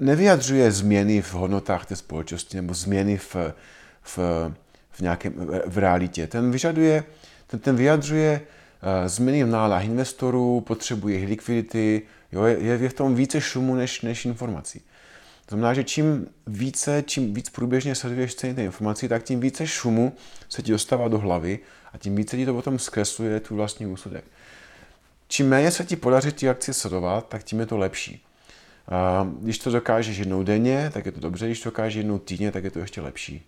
nevyjadřuje 0.00 0.72
změny 0.72 1.22
v 1.22 1.34
hodnotách 1.34 1.86
té 1.86 1.96
společnosti 1.96 2.56
nebo 2.56 2.74
změny 2.74 3.16
v, 3.16 3.36
v, 4.02 4.18
v 4.90 5.00
nějakém 5.00 5.32
v 5.66 5.78
realitě. 5.78 6.26
Ten 6.26 6.50
vyžaduje, 6.50 7.04
ten, 7.46 7.60
ten 7.60 7.76
vyjadřuje 7.76 8.40
uh, 8.40 9.08
změny 9.08 9.44
v 9.44 9.46
nálách 9.46 9.84
investorů, 9.84 10.60
potřebuje 10.60 11.26
likvidity, 11.26 12.02
jo, 12.32 12.44
je, 12.44 12.58
je 12.58 12.88
v 12.88 12.94
tom 12.94 13.14
více 13.14 13.40
šumu 13.40 13.74
než, 13.74 14.02
než 14.02 14.24
informací. 14.24 14.82
To 15.50 15.56
znamená, 15.56 15.74
že 15.74 15.84
čím 15.84 16.26
více, 16.46 17.04
čím 17.06 17.34
víc 17.34 17.50
průběžně 17.50 17.94
sleduješ 17.94 18.34
ceny 18.34 18.54
té 18.54 18.64
informací, 18.64 19.08
tak 19.08 19.22
tím 19.22 19.40
více 19.40 19.66
šumu 19.66 20.12
se 20.48 20.62
ti 20.62 20.72
dostává 20.72 21.08
do 21.08 21.18
hlavy 21.18 21.58
a 21.92 21.98
tím 21.98 22.16
více 22.16 22.36
ti 22.36 22.46
to 22.46 22.54
potom 22.54 22.78
zkresluje 22.78 23.40
tu 23.40 23.56
vlastní 23.56 23.86
úsudek. 23.86 24.24
Čím 25.30 25.48
méně 25.48 25.70
se 25.70 25.84
ti 25.84 25.96
podaří 25.96 26.32
ty 26.32 26.48
akcie 26.48 26.74
sledovat, 26.74 27.28
tak 27.28 27.44
tím 27.44 27.60
je 27.60 27.66
to 27.66 27.78
lepší. 27.78 28.24
Když 29.40 29.58
to 29.58 29.70
dokážeš 29.70 30.16
jednou 30.16 30.42
denně, 30.42 30.90
tak 30.94 31.06
je 31.06 31.12
to 31.12 31.20
dobře, 31.20 31.46
když 31.46 31.60
to 31.60 31.68
dokážeš 31.68 31.94
jednou 31.94 32.18
týdně, 32.18 32.52
tak 32.52 32.64
je 32.64 32.70
to 32.70 32.78
ještě 32.78 33.00
lepší. 33.00 33.46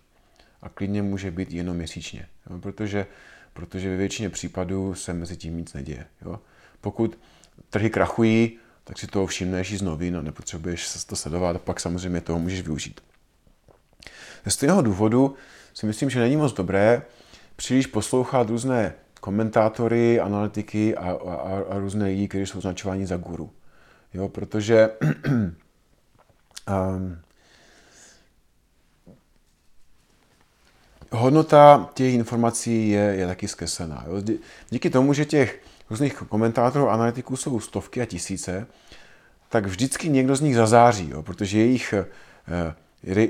A 0.61 0.69
klidně 0.69 1.01
může 1.01 1.31
být 1.31 1.51
jenom 1.51 1.77
měsíčně, 1.77 2.27
jo? 2.49 2.59
Protože, 2.59 3.05
protože 3.53 3.89
ve 3.89 3.97
většině 3.97 4.29
případů 4.29 4.95
se 4.95 5.13
mezi 5.13 5.37
tím 5.37 5.57
nic 5.57 5.73
neděje. 5.73 6.05
Jo? 6.25 6.39
Pokud 6.81 7.19
trhy 7.69 7.89
krachují, 7.89 8.57
tak 8.83 8.99
si 8.99 9.07
toho 9.07 9.27
všimneš 9.27 9.71
i 9.71 9.77
z 9.77 9.81
novin 9.81 10.17
a 10.17 10.21
nepotřebuješ 10.21 10.87
se 10.87 11.07
to 11.07 11.15
sledovat 11.15 11.55
a 11.55 11.59
pak 11.59 11.79
samozřejmě 11.79 12.21
toho 12.21 12.39
můžeš 12.39 12.61
využít. 12.61 13.01
Ze 14.45 14.51
stejného 14.51 14.81
důvodu 14.81 15.35
si 15.73 15.85
myslím, 15.85 16.09
že 16.09 16.19
není 16.19 16.37
moc 16.37 16.53
dobré 16.53 17.01
příliš 17.55 17.87
poslouchat 17.87 18.49
různé 18.49 18.93
komentátory, 19.23 20.19
analytiky 20.19 20.95
a, 20.95 21.11
a, 21.11 21.63
a 21.69 21.77
různé 21.77 22.05
lidi, 22.05 22.27
kteří 22.27 22.45
jsou 22.45 22.57
označováni 22.57 23.05
za 23.05 23.17
guru. 23.17 23.51
Jo, 24.13 24.29
protože 24.29 24.89
um, 26.67 27.17
hodnota 31.11 31.89
těch 31.93 32.13
informací 32.13 32.89
je, 32.89 33.01
je 33.01 33.27
taky 33.27 33.47
zkreslená. 33.47 34.05
Jo. 34.07 34.21
Díky 34.69 34.89
tomu, 34.89 35.13
že 35.13 35.25
těch 35.25 35.61
různých 35.89 36.13
komentátorů, 36.13 36.89
analytiků 36.89 37.37
jsou 37.37 37.59
stovky 37.59 38.01
a 38.01 38.05
tisíce, 38.05 38.67
tak 39.49 39.65
vždycky 39.65 40.09
někdo 40.09 40.35
z 40.35 40.41
nich 40.41 40.55
zazáří, 40.55 41.09
jo, 41.09 41.23
protože 41.23 41.59
jejich, 41.59 41.93
eh, 41.93 42.75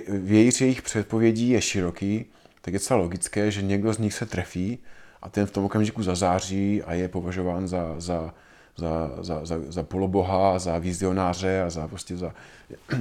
vějíř 0.08 0.62
jejich 0.62 0.82
předpovědí 0.82 1.49
je 1.49 1.62
široký, 1.62 2.25
tak 2.62 2.73
je 2.73 2.79
celá 2.79 2.99
logické, 2.99 3.51
že 3.51 3.62
někdo 3.62 3.93
z 3.93 3.97
nich 3.97 4.13
se 4.13 4.25
trefí 4.25 4.79
a 5.23 5.29
ten 5.29 5.45
v 5.45 5.51
tom 5.51 5.65
okamžiku 5.65 6.03
zazáří 6.03 6.83
a 6.83 6.93
je 6.93 7.07
považován 7.07 7.67
za, 7.67 7.95
za, 7.97 8.33
za, 8.77 9.12
za, 9.21 9.45
za, 9.45 9.59
za 9.67 9.83
poloboha, 9.83 10.59
za 10.59 10.77
vizionáře 10.77 11.62
a 11.62 11.69
za 11.69 11.88
prostě 11.88 12.17
za 12.17 12.33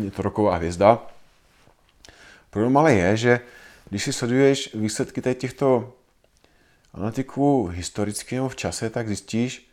je 0.02 0.11
to 0.11 0.22
roková 0.22 0.56
hvězda. 0.56 1.06
Problém 2.50 2.76
ale 2.76 2.94
je, 2.94 3.16
že 3.16 3.40
když 3.90 4.04
si 4.04 4.12
sleduješ 4.12 4.74
výsledky 4.74 5.35
těchto 5.35 5.94
analytiků 6.94 7.66
historicky 7.66 8.35
nebo 8.35 8.48
v 8.48 8.56
čase, 8.56 8.90
tak 8.90 9.06
zjistíš, 9.06 9.70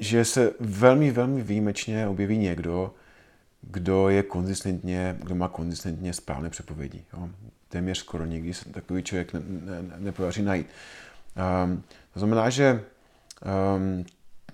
že 0.00 0.24
se 0.24 0.52
velmi, 0.60 1.10
velmi 1.10 1.42
výjimečně 1.42 2.08
objeví 2.08 2.38
někdo, 2.38 2.94
kdo 3.62 4.08
je 4.08 4.22
konzistentně, 4.22 5.16
kdo 5.22 5.34
má 5.34 5.48
konzistentně 5.48 6.12
správné 6.12 6.50
předpovědi. 6.50 7.04
Jo. 7.12 7.28
Téměř 7.68 7.98
skoro 7.98 8.24
nikdy 8.24 8.54
se 8.54 8.68
takový 8.68 9.02
člověk 9.02 9.32
ne, 9.32 9.40
ne, 9.64 9.82
nepodaří 9.96 10.42
najít. 10.42 10.66
Um, 11.64 11.82
to 12.14 12.20
znamená, 12.20 12.50
že 12.50 12.84
um, 13.76 14.04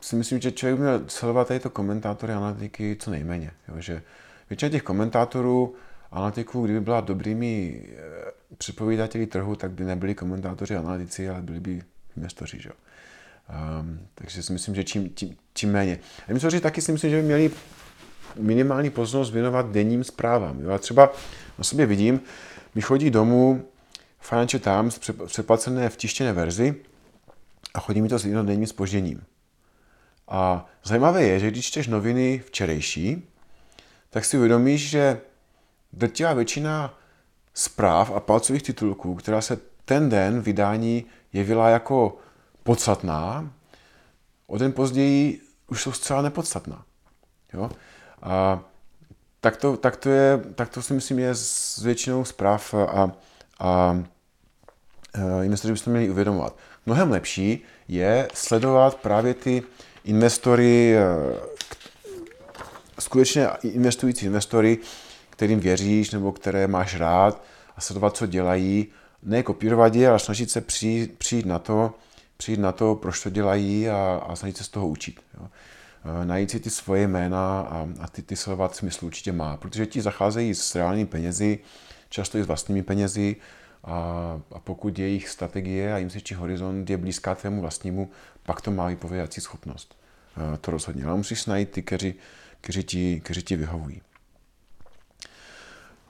si 0.01 0.17
myslím, 0.17 0.41
že 0.41 0.53
člověk 0.53 0.81
měl 0.81 1.03
sledovat 1.07 1.49
tady 1.49 1.61
to 1.61 1.71
komentátory 1.71 2.33
analytiky 2.33 2.97
co 3.01 3.11
nejméně. 3.11 3.51
Jo, 3.69 3.75
že 3.79 4.03
většina 4.51 4.71
těch 4.71 4.83
komentátorů 4.83 5.75
analytiků, 6.13 6.65
kdyby 6.65 6.81
byla 6.81 7.01
dobrými 7.01 7.83
eh, 7.89 8.31
předpovídateli 8.59 9.27
trhu, 9.27 9.57
tak 9.57 9.71
by 9.71 9.85
nebyli 9.85 10.15
komentátoři 10.15 10.77
analytici, 10.77 11.29
ale 11.29 11.43
byli 11.43 11.61
by 11.61 11.83
investoři. 12.17 12.61
Že? 12.61 12.71
Um, 13.81 14.01
takže 14.15 14.43
si 14.43 14.53
myslím, 14.53 14.75
že 14.75 14.85
čím, 14.85 15.09
tím, 15.09 15.37
čím 15.55 15.73
méně. 15.73 15.99
A 16.27 16.31
investoři 16.31 16.61
taky 16.61 16.83
si 16.83 16.93
myslím, 16.93 17.11
že 17.11 17.17
by 17.17 17.23
měli 17.23 17.51
minimální 18.37 18.91
pozornost 18.91 19.31
věnovat 19.31 19.71
denním 19.71 20.05
zprávám. 20.05 20.61
Jo? 20.61 20.71
A 20.71 20.79
třeba 20.79 21.13
na 21.59 21.65
sobě 21.65 21.87
vidím, 21.87 22.21
chodí 22.83 23.11
domů 23.11 23.65
Financial 24.21 24.61
Times 24.61 25.01
přeplacené 25.27 25.89
v 25.89 25.97
tištěné 25.97 26.33
verzi 26.33 26.75
a 27.75 27.81
chodí 27.81 28.03
mi 28.03 28.09
to 28.09 28.19
s 28.19 28.25
jednodenním 28.25 28.67
spožděním. 28.67 29.23
A 30.29 30.67
zajímavé 30.85 31.23
je, 31.23 31.41
že 31.41 31.51
když 31.51 31.67
čteš 31.67 31.87
noviny 31.87 32.43
včerejší, 32.47 33.29
tak 34.11 34.25
si 34.25 34.37
uvědomíš, 34.37 34.91
že 34.91 35.21
drtivá 35.93 36.33
většina 36.33 36.99
zpráv 37.55 38.11
a 38.11 38.21
palcových 38.21 38.63
titulků, 38.63 39.15
která 39.15 39.41
se 39.41 39.59
ten 39.85 40.09
den 40.09 40.41
vydání 40.41 41.05
jevila 41.33 41.69
jako 41.69 42.17
podstatná, 42.63 43.53
o 44.47 44.59
den 44.59 44.73
později 44.73 45.41
už 45.69 45.83
jsou 45.83 45.93
zcela 45.93 46.23
nepodstatná. 46.23 46.85
Jo? 47.53 47.71
A 48.23 48.61
tak 49.45 49.57
to, 49.57 49.77
tak, 49.77 49.97
to 49.97 50.11
je, 50.11 50.41
tak 50.55 50.69
to 50.69 50.83
si 50.83 50.95
myslím 50.95 51.19
je 51.19 51.35
s 51.35 51.83
většinou 51.83 52.25
zpráv 52.25 52.75
a, 52.75 53.13
a, 53.61 53.97
investoři 55.43 55.73
byste 55.73 55.91
měli 55.91 56.11
uvědomovat. 56.11 56.57
Mnohem 56.87 57.11
lepší 57.11 57.63
je 57.89 58.29
sledovat 58.35 58.95
právě 58.95 59.35
ty 59.35 59.63
investory, 60.05 60.95
skutečně 62.99 63.49
investující 63.63 64.27
investory, 64.27 64.79
kterým 65.31 65.61
věříš 65.61 66.11
nebo 66.11 66.33
které 66.33 66.67
máš 66.67 66.97
rád 66.97 67.43
a 67.77 67.81
sledovat, 67.81 68.17
co 68.17 68.27
dělají, 68.27 68.87
ne 69.23 69.43
kopírovat 69.43 69.95
je, 69.95 70.09
ale 70.09 70.19
snažit 70.19 70.51
se 70.51 70.61
přijít, 70.61 71.19
přijít 71.19 71.47
na 71.47 71.59
to, 71.59 71.95
přijít 72.37 72.61
na 72.61 72.73
to, 72.73 72.95
proč 72.95 73.23
to 73.23 73.31
dělají 73.31 73.89
a, 73.89 74.23
a 74.27 74.37
snažit 74.37 74.57
se 74.57 74.65
z 74.65 74.69
toho 74.69 74.89
učit. 74.89 75.21
Jo. 75.41 75.49
Najít 76.25 76.51
si 76.51 76.61
ty 76.61 76.71
svoje 76.71 77.09
jména 77.09 77.61
a, 77.61 77.89
a 78.01 78.09
ty, 78.09 78.23
ty 78.23 78.37
sledovat 78.37 78.77
smysl 78.77 79.07
určitě 79.07 79.33
má, 79.33 79.57
protože 79.57 79.87
ti 79.87 80.03
zacházejí 80.03 80.55
s 80.55 80.75
reálnými 80.75 81.07
penězi, 81.07 81.59
často 82.09 82.39
i 82.39 82.45
s 82.45 82.47
vlastními 82.47 82.83
penězi 82.83 83.37
a, 83.85 83.95
a 84.53 84.59
pokud 84.59 84.99
jejich 84.99 85.29
strategie 85.29 85.95
a 85.95 85.99
jim 85.99 86.11
se 86.11 86.21
či 86.21 86.35
horizont 86.35 86.91
je 86.91 86.97
blízká 86.97 87.35
tvému 87.35 87.61
vlastnímu, 87.61 88.11
pak 88.43 88.61
to 88.61 88.71
má 88.71 88.89
vypovědací 88.89 89.41
schopnost. 89.41 89.97
To 90.61 90.71
rozhodně. 90.71 91.05
Ale 91.05 91.17
musíš 91.17 91.47
najít 91.47 91.71
ty, 91.71 91.83
kteří, 91.83 92.15
kteří, 92.61 92.83
ti, 92.83 93.21
kteří 93.25 93.43
ti 93.43 93.57
vyhovují. 93.57 94.03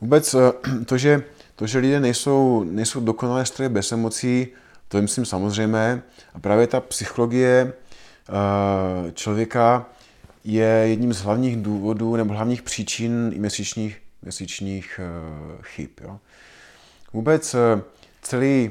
Vůbec 0.01 0.35
eh, 0.35 0.53
to, 0.85 0.99
že, 0.99 1.23
to, 1.57 1.67
že 1.67 1.79
lidé 1.79 2.01
nejsou, 2.01 2.65
nejsou 2.65 3.01
dokonalé 3.01 3.47
stroje 3.47 3.69
bez 3.69 3.93
emocí, 3.93 4.49
to 4.89 4.99
je 4.99 5.03
myslím 5.03 5.25
samozřejmé. 5.25 6.03
A 6.35 6.39
právě 6.39 6.67
ta 6.67 6.81
psychologie 6.81 7.73
eh, 7.73 7.84
člověka 9.15 9.87
je 10.45 10.65
jedním 10.65 11.13
z 11.13 11.23
hlavních 11.23 11.57
důvodů 11.57 12.17
nebo 12.17 12.35
hlavních 12.35 12.63
příčin 12.63 13.33
i 13.35 13.39
měsíčních, 13.39 14.03
měsíčních 14.23 15.01
eh, 15.03 15.63
chyb. 15.63 15.91
Jo. 16.03 16.19
Vůbec 17.13 17.57
celý, 18.23 18.71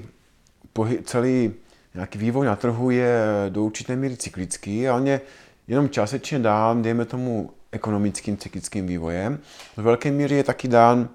pohy, 0.74 1.00
celý 1.04 1.54
nějaký 1.94 2.20
vývoj 2.20 2.46
na 2.46 2.56
trhu 2.56 2.90
je 2.90 3.26
do 3.50 3.64
určité 3.64 3.96
míry 3.96 4.18
cyklický 4.18 4.88
a 4.88 4.96
on 4.96 5.08
je 5.08 5.22
jenom 5.68 5.90
částečně 5.90 6.40
dán, 6.40 6.82
dejme 6.82 7.06
tomu, 7.06 7.52
ekonomickým 7.72 8.38
cyklickým 8.38 8.88
vývojem. 8.88 9.40
V 9.78 9.82
velké 9.82 10.12
míře 10.12 10.36
je 10.36 10.44
taky 10.44 10.68
dán 10.68 11.10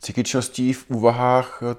cykličností 0.00 0.72
v 0.72 0.90
úvahách 0.90 1.62
eh, 1.62 1.76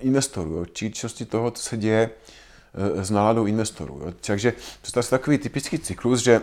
investorů, 0.00 0.64
cykličností 0.64 1.24
toho, 1.24 1.50
co 1.50 1.62
se 1.62 1.76
děje 1.76 2.10
eh, 2.10 2.40
s 2.74 3.10
náladou 3.10 3.46
investorů. 3.46 4.02
Takže 4.20 4.52
to 4.92 5.00
je 5.00 5.04
takový 5.04 5.38
typický 5.38 5.78
cyklus, 5.78 6.20
že 6.20 6.42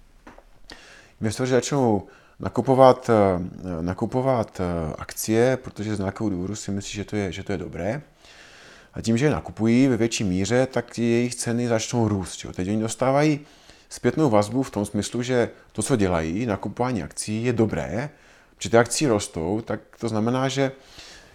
investoři 1.20 1.52
začnou 1.52 2.02
nakupovat, 2.40 3.10
eh, 3.10 3.82
nakupovat 3.82 4.60
akcie, 4.98 5.56
protože 5.56 5.96
z 5.96 5.98
nějakého 5.98 6.30
důvodu 6.30 6.56
si 6.56 6.70
myslí, 6.70 6.92
že 6.92 7.04
to 7.04 7.16
je, 7.16 7.32
že 7.32 7.42
to 7.42 7.52
je 7.52 7.58
dobré. 7.58 8.02
A 8.94 9.00
tím, 9.00 9.18
že 9.18 9.26
je 9.26 9.30
nakupují 9.30 9.88
ve 9.88 9.96
větší 9.96 10.24
míře, 10.24 10.66
tak 10.66 10.98
jejich 10.98 11.34
ceny 11.34 11.68
začnou 11.68 12.08
růst. 12.08 12.44
Jo. 12.44 12.52
Teď 12.52 12.68
oni 12.68 12.80
dostávají 12.80 13.40
zpětnou 13.88 14.30
vazbu 14.30 14.62
v 14.62 14.70
tom 14.70 14.84
smyslu, 14.84 15.22
že 15.22 15.50
to, 15.72 15.82
co 15.82 15.96
dělají, 15.96 16.46
nakupování 16.46 17.02
akcí, 17.02 17.44
je 17.44 17.52
dobré, 17.52 18.10
protože 18.56 18.70
ty 18.70 18.78
akcie 18.78 19.08
rostou, 19.08 19.60
tak 19.60 19.80
to 19.98 20.08
znamená, 20.08 20.48
že 20.48 20.72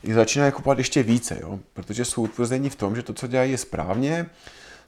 jich 0.04 0.14
začínají 0.14 0.52
kupovat 0.52 0.78
ještě 0.78 1.04
více, 1.04 1.38
jo? 1.42 1.60
protože 1.74 2.06
jsou 2.06 2.22
utvrzení 2.22 2.70
v 2.70 2.76
tom, 2.76 2.96
že 2.96 3.04
to, 3.04 3.14
co 3.14 3.28
dělají, 3.28 3.52
je 3.52 3.58
správně, 3.58 4.26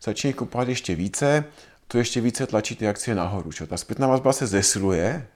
začínají 0.03 0.33
kupovat 0.33 0.67
ještě 0.67 0.95
více, 0.95 1.43
to 1.87 1.97
ještě 1.97 2.21
více 2.21 2.47
tlačí 2.47 2.75
ty 2.75 2.87
akcie 2.87 3.15
nahoru. 3.15 3.51
Že? 3.51 3.67
Ta 3.67 3.77
zpětná 3.77 4.07
vazba 4.07 4.33
se 4.33 4.47
zesiluje 4.47 5.27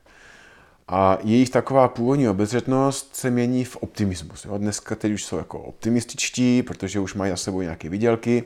a 0.87 1.17
jejich 1.23 1.49
taková 1.49 1.87
původní 1.87 2.29
obezřetnost 2.29 3.15
se 3.15 3.31
mění 3.31 3.65
v 3.65 3.75
optimismus. 3.75 4.45
Jo? 4.45 4.57
Dneska 4.57 4.95
teď 4.95 5.11
už 5.11 5.23
jsou 5.23 5.37
jako 5.37 5.59
optimističtí, 5.59 6.63
protože 6.63 6.99
už 6.99 7.13
mají 7.13 7.31
za 7.31 7.37
sebou 7.37 7.61
nějaké 7.61 7.89
vydělky 7.89 8.43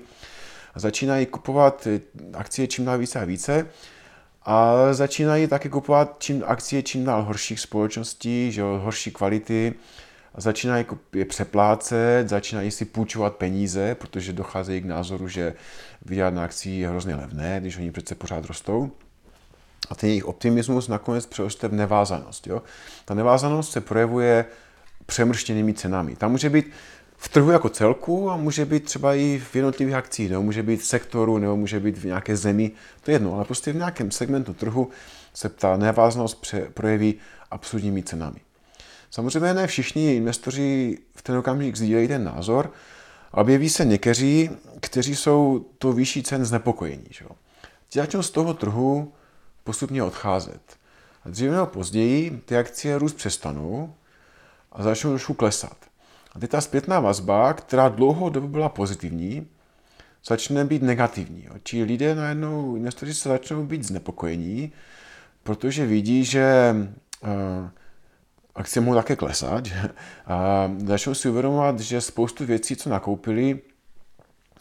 a 0.74 0.80
začínají 0.80 1.26
kupovat 1.26 1.88
akcie 2.34 2.68
čím 2.68 2.86
dál 2.86 2.98
více 2.98 3.20
a 3.20 3.26
více 3.26 3.68
a 4.44 4.74
začínají 4.92 5.48
taky 5.48 5.70
kupovat 5.70 6.16
čím 6.20 6.44
akcie 6.48 6.84
čím 6.84 7.06
dál 7.06 7.24
horších 7.24 7.60
společností, 7.60 8.52
že 8.52 8.62
jo, 8.62 8.82
horší 8.84 9.12
kvality, 9.12 9.74
začínají 10.38 10.86
je 11.14 11.26
přeplácet, 11.26 12.30
začínají 12.30 12.72
si 12.72 12.86
půjčovat 12.86 13.36
peníze, 13.36 13.96
protože 13.96 14.34
docházejí 14.34 14.82
k 14.82 14.86
názoru, 14.86 15.28
že 15.28 15.54
vydělat 16.06 16.34
na 16.34 16.44
akcí 16.44 16.80
je 16.80 16.90
hrozně 16.90 17.16
levné, 17.16 17.60
když 17.60 17.78
oni 17.78 17.92
přece 17.92 18.16
pořád 18.16 18.46
rostou. 18.46 18.92
A 19.90 19.96
ten 19.96 20.10
jejich 20.10 20.26
optimismus 20.26 20.88
nakonec 20.88 21.26
přeroste 21.26 21.68
v 21.68 21.74
nevázanost. 21.74 22.48
Jo? 22.48 22.62
Ta 23.06 23.14
nevázanost 23.14 23.72
se 23.72 23.82
projevuje 23.82 24.46
přemrštěnými 25.06 25.74
cenami. 25.74 26.16
Tam 26.16 26.32
může 26.32 26.50
být 26.50 26.72
v 27.18 27.30
trhu 27.30 27.52
jako 27.52 27.70
celku 27.70 28.32
a 28.32 28.38
může 28.38 28.66
být 28.66 28.84
třeba 28.84 29.16
i 29.16 29.42
v 29.52 29.56
jednotlivých 29.56 29.96
akcích, 29.96 30.30
nebo 30.30 30.44
může 30.44 30.64
být 30.64 30.82
v 30.82 30.86
sektoru, 30.86 31.38
nebo 31.38 31.58
může 31.58 31.80
být 31.80 31.98
v 31.98 32.06
nějaké 32.06 32.36
zemi, 32.36 32.72
to 33.02 33.12
je 33.12 33.16
jedno, 33.16 33.36
ale 33.36 33.46
prostě 33.46 33.72
v 33.72 33.76
nějakém 33.76 34.12
segmentu 34.12 34.54
trhu 34.54 34.90
se 35.34 35.50
ta 35.50 35.78
neváznost 35.78 36.54
projeví 36.74 37.16
absurdními 37.52 38.04
cenami. 38.04 38.40
Samozřejmě 39.12 39.54
ne 39.54 39.68
všichni 39.68 40.16
investoři 40.16 40.98
v 41.16 41.22
ten 41.22 41.38
okamžik 41.38 41.76
sdílejí 41.76 42.08
ten 42.08 42.24
názor, 42.24 42.72
ale 43.32 43.42
objeví 43.42 43.70
se 43.70 43.86
někteří, 43.86 44.50
kteří 44.80 45.16
jsou 45.16 45.66
to 45.78 45.94
vyšší 45.94 46.24
cen 46.24 46.46
znepokojení. 46.46 47.08
Že? 47.10 47.26
Ti 47.90 48.00
začnou 48.00 48.22
z 48.22 48.32
toho 48.32 48.54
trhu 48.54 49.14
postupně 49.64 50.04
odcházet. 50.04 50.62
A 51.26 51.30
dříve 51.30 51.56
nebo 51.56 51.66
později 51.66 52.42
ty 52.46 52.58
akcie 52.58 52.98
růst 52.98 53.14
přestanou 53.14 53.94
a 54.72 54.84
začnou 54.84 55.10
trošku 55.10 55.34
klesat. 55.34 55.78
A 56.36 56.40
teď 56.40 56.50
ta 56.50 56.62
zpětná 56.62 57.00
vazba, 57.00 57.54
která 57.54 57.90
dlouho 57.90 58.30
dobu 58.30 58.48
byla 58.48 58.70
pozitivní, 58.70 59.48
začne 60.26 60.66
být 60.66 60.82
negativní. 60.82 61.44
Jo. 61.46 61.54
Či 61.64 61.84
lidé 61.84 62.16
najednou, 62.16 62.76
investoři 62.76 63.14
se 63.14 63.30
začnou 63.30 63.66
být 63.66 63.84
znepokojení, 63.84 64.72
protože 65.44 65.86
vidí, 65.86 66.26
že 66.26 66.76
uh, 67.24 67.30
akcie 68.60 68.82
mohou 68.82 68.96
také 68.96 69.16
klesat 69.16 69.68
a 70.28 70.72
začnou 70.86 71.14
si 71.14 71.30
uvědomovat, 71.30 71.80
že 71.80 72.02
spoustu 72.02 72.46
věcí, 72.46 72.76
co 72.76 72.90
nakoupili, 72.90 73.60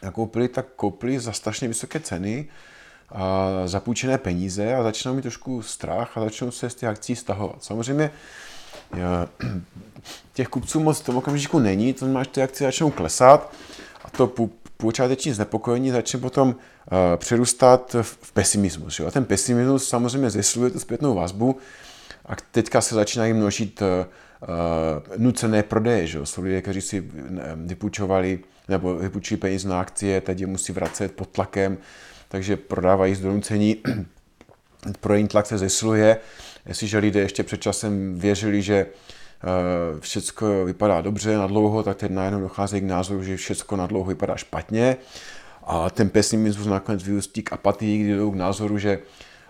nakoupili, 0.02 0.48
tak 0.48 0.66
koupili 0.76 1.20
za 1.20 1.32
strašně 1.32 1.68
vysoké 1.68 2.00
ceny 2.00 2.48
a 3.08 3.48
zapůjčené 3.64 4.18
peníze 4.18 4.74
a 4.74 4.82
začnou 4.82 5.14
mít 5.14 5.22
trošku 5.22 5.62
strach 5.62 6.18
a 6.18 6.20
začnou 6.20 6.50
se 6.50 6.70
z 6.70 6.74
těch 6.74 6.88
akcí 6.88 7.16
stahovat. 7.16 7.64
Samozřejmě 7.64 8.10
těch 10.32 10.48
kupců 10.48 10.80
moc 10.80 11.00
v 11.00 11.04
tom 11.04 11.16
okamžiku 11.16 11.58
není, 11.58 11.92
to 11.92 11.98
znamená, 11.98 12.22
že 12.22 12.30
ty 12.30 12.42
akcie 12.42 12.68
začnou 12.68 12.90
klesat 12.90 13.52
a 14.04 14.10
to 14.10 14.32
počáteční 14.76 15.32
znepokojení 15.32 15.90
začne 15.90 16.20
potom 16.20 16.48
uh, 16.48 16.54
přerůstat 17.16 17.96
v 18.02 18.32
pesimismus. 18.32 19.00
A 19.00 19.10
ten 19.10 19.24
pesimismus 19.24 19.88
samozřejmě 19.88 20.30
zesiluje 20.30 20.70
tu 20.70 20.78
zpětnou 20.78 21.14
vazbu 21.14 21.58
a 22.28 22.36
teďka 22.50 22.80
se 22.80 22.94
začínají 22.94 23.32
množit 23.32 23.82
uh, 23.82 23.88
nucené 25.16 25.62
prodeje. 25.62 26.06
Že? 26.06 26.26
Jsou 26.26 26.42
lidé, 26.42 26.62
kteří 26.62 26.80
si 26.80 27.10
vypůjčovali 27.56 28.38
nebo 28.68 28.94
vypůjčují 28.94 29.38
peníze 29.38 29.68
na 29.68 29.80
akcie, 29.80 30.20
teď 30.20 30.40
je 30.40 30.46
musí 30.46 30.72
vracet 30.72 31.12
pod 31.12 31.28
tlakem, 31.28 31.78
takže 32.28 32.56
prodávají 32.56 33.14
z 33.14 33.20
donucení. 33.20 33.76
Prodejní 35.00 35.28
tlak 35.28 35.46
se 35.46 35.58
zesiluje. 35.58 36.16
Jestliže 36.66 36.98
lidé 36.98 37.20
ještě 37.20 37.42
před 37.42 37.62
časem 37.62 38.18
věřili, 38.18 38.62
že 38.62 38.86
Eh, 39.44 40.00
všechno 40.00 40.64
vypadá 40.64 41.00
dobře 41.00 41.36
na 41.36 41.46
dlouho, 41.46 41.82
tak 41.82 41.96
teď 41.96 42.10
najednou 42.10 42.40
dochází 42.40 42.80
k 42.80 42.84
názoru, 42.84 43.22
že 43.22 43.36
všechno 43.36 43.76
na 43.76 43.86
dlouho 43.86 44.08
vypadá 44.08 44.36
špatně 44.36 44.96
a 45.64 45.90
ten 45.90 46.10
pesimismus 46.10 46.66
nakonec 46.66 47.02
vyústí 47.02 47.42
k 47.42 47.52
apatii, 47.52 47.98
kdy 47.98 48.16
jdou 48.16 48.30
k 48.30 48.34
názoru, 48.34 48.78
že 48.78 48.98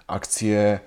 akcie 0.09 0.81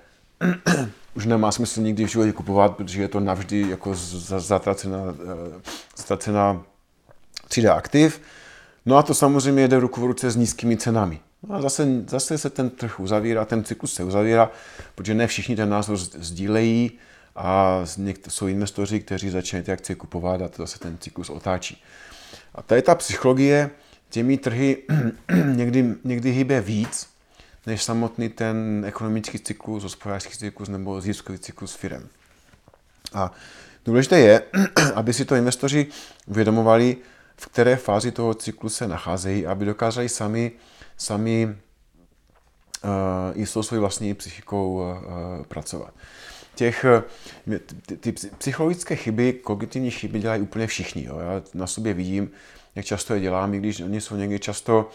už 1.15 1.25
nemá 1.25 1.51
smysl 1.51 1.81
nikdy 1.81 2.05
v 2.05 2.07
životě 2.07 2.31
kupovat, 2.31 2.75
protože 2.75 3.01
je 3.01 3.07
to 3.07 3.19
navždy 3.19 3.69
jako 3.69 3.91
zatracená, 4.37 4.97
eh, 4.97 5.61
zatracená 5.97 6.63
třída 7.47 7.73
aktiv. 7.73 8.21
No 8.85 8.97
a 8.97 9.03
to 9.03 9.13
samozřejmě 9.13 9.67
jde 9.67 9.79
ruku 9.79 10.01
v 10.01 10.05
ruce 10.05 10.31
s 10.31 10.35
nízkými 10.35 10.77
cenami. 10.77 11.19
No 11.47 11.55
a 11.55 11.61
zase, 11.61 11.87
zase 12.07 12.37
se 12.37 12.49
ten 12.49 12.69
trh 12.69 12.99
uzavírá, 12.99 13.45
ten 13.45 13.63
cyklus 13.63 13.93
se 13.93 14.03
uzavírá, 14.03 14.51
protože 14.95 15.13
ne 15.13 15.27
všichni 15.27 15.55
ten 15.55 15.69
názor 15.69 15.97
sdílejí, 15.97 16.91
a 17.35 17.81
jsou 18.29 18.47
investoři, 18.47 18.99
kteří 18.99 19.29
začínají 19.29 19.65
ty 19.65 19.71
akcie 19.71 19.95
kupovat 19.95 20.41
a 20.41 20.47
to 20.47 20.63
zase 20.63 20.79
ten 20.79 20.97
cyklus 20.97 21.29
otáčí. 21.29 21.83
A 22.55 22.61
tady 22.61 22.81
ta 22.81 22.95
psychologie 22.95 23.69
těmi 24.09 24.37
trhy 24.37 24.77
někdy, 25.55 25.95
někdy 26.03 26.31
hýbe 26.31 26.61
víc, 26.61 27.07
než 27.65 27.83
samotný 27.83 28.29
ten 28.29 28.85
ekonomický 28.87 29.39
cyklus, 29.39 29.83
hospodářský 29.83 30.37
cyklus 30.37 30.69
nebo 30.69 31.01
ziskový 31.01 31.39
cyklus 31.39 31.73
firm. 31.73 32.07
A 33.13 33.31
důležité 33.85 34.19
je, 34.19 34.41
aby 34.95 35.13
si 35.13 35.25
to 35.25 35.35
investoři 35.35 35.87
uvědomovali, 36.25 36.97
v 37.37 37.45
které 37.45 37.75
fázi 37.75 38.11
toho 38.11 38.33
cyklu 38.33 38.69
se 38.69 38.87
nacházejí, 38.87 39.47
aby 39.47 39.65
dokázali 39.65 40.09
sami, 40.09 40.51
sami 40.97 41.55
uh, 42.83 43.41
i 43.41 43.45
s 43.45 43.53
tou 43.53 43.63
svojí 43.63 43.79
vlastní 43.79 44.13
psychikou 44.13 44.73
uh, 44.73 45.45
pracovat 45.45 45.93
těch, 46.55 46.85
ty, 47.85 47.97
ty 47.97 48.11
psychologické 48.37 48.95
chyby, 48.95 49.33
kognitivní 49.33 49.91
chyby 49.91 50.19
dělají 50.19 50.41
úplně 50.41 50.67
všichni. 50.67 51.03
Jo. 51.03 51.19
Já 51.19 51.41
na 51.53 51.67
sobě 51.67 51.93
vidím, 51.93 52.31
jak 52.75 52.85
často 52.85 53.13
je 53.13 53.19
dělám, 53.19 53.53
i 53.53 53.57
když 53.57 53.81
oni 53.81 54.01
jsou 54.01 54.15
někdy 54.15 54.39
často 54.39 54.89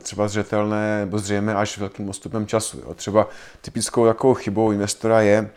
třeba 0.00 0.28
zřetelné 0.28 1.00
nebo 1.00 1.18
zřejmé 1.18 1.54
až 1.54 1.78
velkým 1.78 2.08
odstupem 2.08 2.46
času. 2.46 2.78
Jo. 2.78 2.94
Třeba 2.94 3.28
typickou 3.60 4.06
takovou 4.06 4.34
chybou 4.34 4.72
investora 4.72 5.20
je 5.20 5.50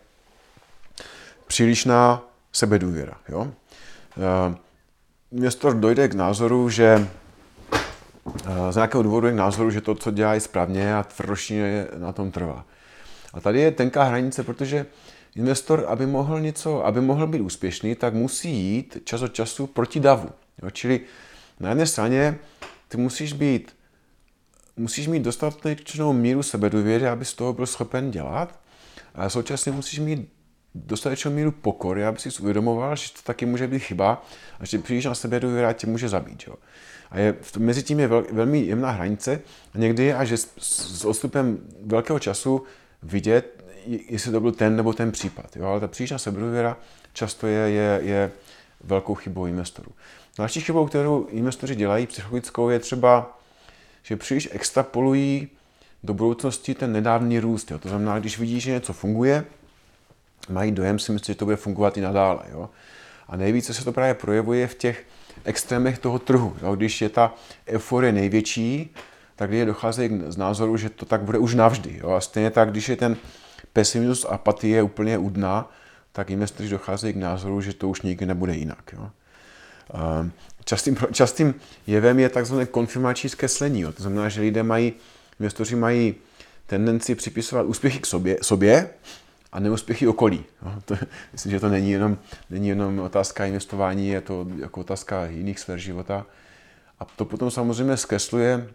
přílišná 1.47 2.21
sebedůvěra. 2.51 3.13
Jo. 3.29 3.39
Uh, 3.39 4.55
investor 5.31 5.75
dojde 5.75 6.07
k 6.07 6.13
názoru, 6.13 6.69
že 6.69 7.07
z 8.69 8.75
nějakého 8.75 9.03
důvodu 9.03 9.27
je 9.27 9.33
k 9.33 9.35
názoru, 9.35 9.71
že 9.71 9.81
to, 9.81 9.95
co 9.95 10.11
dělá, 10.11 10.33
je 10.33 10.39
správně 10.39 10.95
a 10.95 11.03
tvrdošně 11.03 11.87
na 11.97 12.11
tom 12.11 12.31
trvá. 12.31 12.65
A 13.33 13.41
tady 13.41 13.59
je 13.59 13.71
tenká 13.71 14.03
hranice, 14.03 14.43
protože 14.43 14.85
investor, 15.35 15.85
aby 15.87 16.05
mohl 16.05 16.39
něco, 16.39 16.85
aby 16.85 17.01
mohl 17.01 17.27
být 17.27 17.41
úspěšný, 17.41 17.95
tak 17.95 18.13
musí 18.13 18.51
jít 18.51 18.97
čas 19.03 19.21
od 19.21 19.33
času 19.33 19.67
proti 19.67 19.99
davu. 19.99 20.29
Jo? 20.63 20.69
Čili 20.69 20.99
na 21.59 21.69
jedné 21.69 21.85
straně 21.85 22.39
ty 22.93 22.97
musíš 22.97 23.33
být, 23.33 23.75
musíš 24.77 25.07
mít 25.07 25.23
dostatečnou 25.23 26.13
míru 26.13 26.43
sebedůvěry, 26.43 27.07
aby 27.07 27.25
z 27.25 27.33
toho 27.33 27.53
byl 27.53 27.65
schopen 27.65 28.11
dělat, 28.11 28.59
ale 29.15 29.29
současně 29.29 29.71
musíš 29.71 29.99
mít 29.99 30.29
dostatečnou 30.75 31.31
míru 31.31 31.51
pokory, 31.51 32.05
aby 32.05 32.19
si 32.19 32.29
uvědomoval, 32.41 32.95
že 32.95 33.13
to 33.13 33.19
taky 33.23 33.45
může 33.45 33.67
být 33.67 33.79
chyba 33.79 34.25
a 34.59 34.65
že 34.65 34.79
příliš 34.79 35.05
na 35.05 35.15
sebe 35.15 35.39
důvěra 35.39 35.73
tě 35.73 35.87
může 35.87 36.09
zabít. 36.09 36.43
Jo. 36.47 36.55
A 37.11 37.19
je, 37.19 37.35
mezi 37.57 37.83
tím 37.83 37.99
je 37.99 38.07
vel, 38.07 38.25
velmi 38.31 38.59
jemná 38.59 38.91
hranice 38.91 39.41
a 39.73 39.77
někdy 39.77 40.03
je 40.03 40.15
až 40.15 40.31
s, 40.31 40.47
s 40.57 41.05
odstupem 41.05 41.59
velkého 41.85 42.19
času 42.19 42.63
vidět, 43.03 43.63
jestli 44.09 44.31
to 44.31 44.39
byl 44.39 44.51
ten 44.51 44.75
nebo 44.75 44.93
ten 44.93 45.11
případ. 45.11 45.55
Jo? 45.55 45.65
Ale 45.65 45.79
ta 45.79 45.87
přílišná 45.87 46.17
sebedůvěra 46.17 46.77
často 47.13 47.47
je, 47.47 47.69
je, 47.69 47.99
je 48.03 48.31
velkou 48.83 49.15
chybou 49.15 49.45
investorů. 49.45 49.91
Další 50.37 50.61
chybou, 50.61 50.85
kterou 50.85 51.25
investoři 51.25 51.75
dělají 51.75 52.07
psychologickou, 52.07 52.69
je 52.69 52.79
třeba, 52.79 53.37
že 54.03 54.17
příliš 54.17 54.49
extrapolují 54.51 55.47
do 56.03 56.13
budoucnosti 56.13 56.73
ten 56.73 56.91
nedávný 56.91 57.39
růst. 57.39 57.71
Jo? 57.71 57.79
To 57.79 57.89
znamená, 57.89 58.19
když 58.19 58.39
vidí, 58.39 58.59
že 58.59 58.71
něco 58.71 58.93
funguje, 58.93 59.45
mají 60.49 60.71
dojem 60.71 60.99
si 60.99 61.11
myslí, 61.11 61.33
že 61.33 61.37
to 61.37 61.45
bude 61.45 61.57
fungovat 61.57 61.97
i 61.97 62.01
nadále. 62.01 62.39
Jo? 62.51 62.69
A 63.27 63.37
nejvíce 63.37 63.73
se 63.73 63.83
to 63.83 63.91
právě 63.91 64.13
projevuje 64.13 64.67
v 64.67 64.75
těch 64.75 65.05
extrémech 65.45 65.99
toho 65.99 66.19
trhu. 66.19 66.55
Jo? 66.61 66.75
Když 66.75 67.01
je 67.01 67.09
ta 67.09 67.33
euforie 67.67 68.11
největší, 68.11 68.93
tak 69.35 69.49
lidé 69.49 69.65
docházejí 69.65 70.21
z 70.27 70.37
názoru, 70.37 70.77
že 70.77 70.89
to 70.89 71.05
tak 71.05 71.21
bude 71.21 71.37
už 71.37 71.53
navždy. 71.55 71.99
Jo? 72.03 72.09
A 72.11 72.21
stejně 72.21 72.51
tak, 72.51 72.71
když 72.71 72.89
je 72.89 72.95
ten 72.95 73.17
pesimismus 73.73 74.25
a 74.25 74.29
apatie 74.29 74.83
úplně 74.83 75.17
u 75.17 75.29
dna, 75.29 75.71
tak 76.11 76.29
investoři 76.29 76.69
docházejí 76.69 77.13
k 77.13 77.17
názoru, 77.17 77.61
že 77.61 77.73
to 77.73 77.89
už 77.89 78.01
nikdy 78.01 78.25
nebude 78.25 78.55
jinak. 78.55 78.93
Jo? 78.93 79.09
Častým, 80.65 80.97
častým 81.11 81.55
jevem 81.87 82.19
je 82.19 82.29
takzvané 82.29 82.65
konfirmační 82.65 83.29
zkreslení. 83.29 83.83
To 83.83 84.03
znamená, 84.03 84.29
že 84.29 84.41
lidé 84.41 84.63
mají, 84.63 84.93
investoři 85.39 85.75
mají 85.75 86.15
tendenci 86.67 87.15
připisovat 87.15 87.65
úspěchy 87.65 87.99
k 87.99 88.05
sobě, 88.05 88.37
sobě 88.41 88.89
a 89.51 89.59
neúspěchy 89.59 90.07
okolí. 90.07 90.45
Jo? 90.61 90.73
To, 90.85 90.95
myslím, 91.33 91.51
že 91.51 91.59
to 91.59 91.69
není 91.69 91.91
jenom, 91.91 92.17
není 92.49 92.67
jenom 92.67 92.99
otázka 92.99 93.45
investování, 93.45 94.09
je 94.09 94.21
to 94.21 94.47
jako 94.59 94.81
otázka 94.81 95.25
jiných 95.25 95.59
sfér 95.59 95.79
života. 95.79 96.25
A 96.99 97.05
to 97.05 97.25
potom 97.25 97.51
samozřejmě 97.51 97.97
zkresluje 97.97 98.67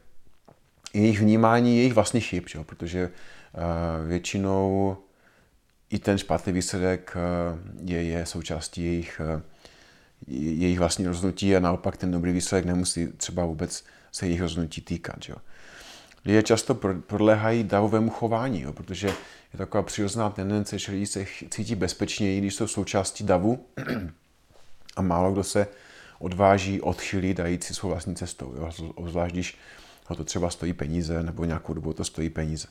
jejich 0.94 1.20
vnímání 1.20 1.76
jejich 1.76 1.92
vlastních 1.92 2.26
chyb, 2.26 2.44
že? 2.46 2.58
protože 2.64 3.10
uh, 3.10 4.08
většinou 4.08 4.96
i 5.90 5.98
ten 5.98 6.18
špatný 6.18 6.52
výsledek 6.52 7.16
uh, 7.16 7.90
je, 7.90 8.02
je 8.02 8.26
součástí 8.26 8.84
jejich, 8.84 9.20
uh, 9.36 9.42
jejich 10.26 10.78
vlastní 10.78 11.06
rozhodnutí 11.06 11.56
a 11.56 11.60
naopak 11.60 11.96
ten 11.96 12.10
dobrý 12.10 12.32
výsledek 12.32 12.64
nemusí 12.64 13.06
třeba 13.06 13.44
vůbec 13.44 13.84
se 14.12 14.26
jejich 14.26 14.40
rozhodnutí 14.40 14.80
týkat. 14.80 15.16
Že? 15.22 15.34
Lidé 16.24 16.42
často 16.42 16.74
podléhají 17.06 17.64
davovému 17.64 18.10
chování, 18.10 18.60
jo? 18.60 18.72
protože 18.72 19.06
je 19.52 19.58
taková 19.58 19.82
přirozená 19.82 20.30
tendence, 20.30 20.78
že 20.78 20.92
lidi 20.92 21.06
se 21.06 21.26
cítí 21.50 21.74
bezpečněji, 21.74 22.40
když 22.40 22.54
jsou 22.54 22.66
součástí 22.66 23.24
davu 23.24 23.66
a 24.96 25.02
málo 25.02 25.32
kdo 25.32 25.44
se 25.44 25.66
odváží 26.18 26.80
odchylit 26.80 27.40
a 27.40 27.46
jít 27.46 27.64
si 27.64 27.74
svou 27.74 27.88
vlastní 27.88 28.14
cestou. 28.14 28.54
Jo? 28.56 28.70
Zvlášť 29.06 29.32
když 29.32 29.58
ho 30.06 30.16
to 30.16 30.24
třeba 30.24 30.50
stojí 30.50 30.72
peníze, 30.72 31.22
nebo 31.22 31.44
nějakou 31.44 31.74
dobu 31.74 31.92
to 31.92 32.04
stojí 32.04 32.30
peníze. 32.30 32.68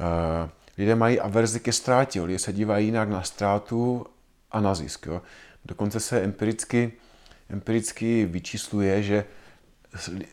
Uh, 0.00 0.50
lidé 0.78 0.94
mají 0.94 1.20
averzi 1.20 1.60
ke 1.60 1.72
ztrátě, 1.72 2.22
lidé 2.22 2.38
se 2.38 2.52
dívají 2.52 2.86
jinak 2.86 3.08
na 3.08 3.22
ztrátu 3.22 4.06
a 4.50 4.60
na 4.60 4.74
zisk. 4.74 5.06
Jo. 5.06 5.22
Dokonce 5.66 6.00
se 6.00 6.20
empiricky, 6.20 6.92
empiricky 7.50 8.26
vyčísluje, 8.26 9.02
že 9.02 9.24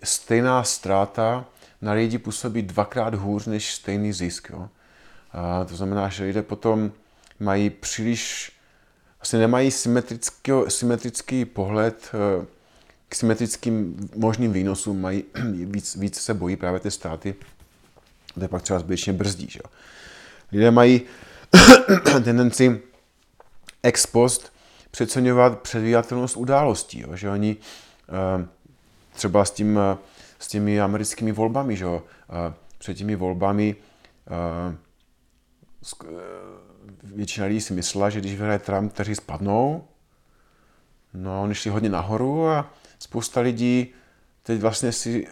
stejná 0.04 0.64
ztráta 0.64 1.46
na 1.82 1.92
lidi 1.92 2.18
působí 2.18 2.62
dvakrát 2.62 3.16
hůř 3.16 3.46
než 3.46 3.74
stejný 3.74 4.14
zisk. 4.14 4.50
Jo. 4.50 4.70
A 5.32 5.66
to 5.66 5.76
znamená, 5.76 6.10
že 6.10 6.24
lidé 6.24 6.42
potom 6.42 6.92
mají 7.40 7.70
příliš, 7.70 8.52
vlastně 9.20 9.40
nemají 9.40 9.72
symetrický, 9.72 10.52
symetrický 10.68 11.46
pohled 11.46 12.12
eh, 12.14 12.46
k 13.10 13.16
symetrickým 13.16 14.10
možným 14.16 14.54
výnosům 14.54 15.02
mají 15.02 15.24
víc, 15.66 15.96
víc 15.96 16.22
se 16.22 16.34
bojí 16.34 16.56
právě 16.56 16.80
ty 16.80 16.92
státy, 16.92 17.36
kde 18.36 18.48
pak 18.48 18.62
třeba 18.62 18.80
zbytečně 18.80 19.14
brzdí. 19.14 19.48
Že? 19.50 19.60
Lidé 20.52 20.72
mají 20.72 21.02
tendenci 22.24 22.82
ex 23.84 24.06
post 24.06 24.53
přeceňovat 24.94 25.60
předvídatelnost 25.60 26.38
událostí, 26.38 27.00
jo? 27.00 27.16
že 27.16 27.30
oni 27.30 27.58
eh, 28.10 28.48
třeba 29.14 29.46
s, 29.46 29.52
tím, 29.52 29.80
eh, 29.80 29.98
s 30.40 30.48
těmi 30.48 30.82
americkými 30.82 31.32
volbami, 31.32 31.76
že? 31.76 31.86
Eh, 31.86 32.54
před 32.78 32.94
těmi 32.94 33.16
volbami 33.16 33.76
většina 37.04 37.48
lidí 37.48 37.62
si 37.62 37.74
myslela, 37.74 38.10
že 38.10 38.20
když 38.20 38.32
vyhraje 38.32 38.60
Trump, 38.60 38.94
kteří 38.94 39.16
spadnou, 39.16 39.84
no 41.14 41.44
oni 41.44 41.56
šli 41.56 41.72
hodně 41.72 41.90
nahoru 41.90 42.50
a 42.50 42.74
spousta 43.00 43.42
lidí 43.42 43.88
teď 44.44 44.60
vlastně 44.60 44.92
si 44.92 45.28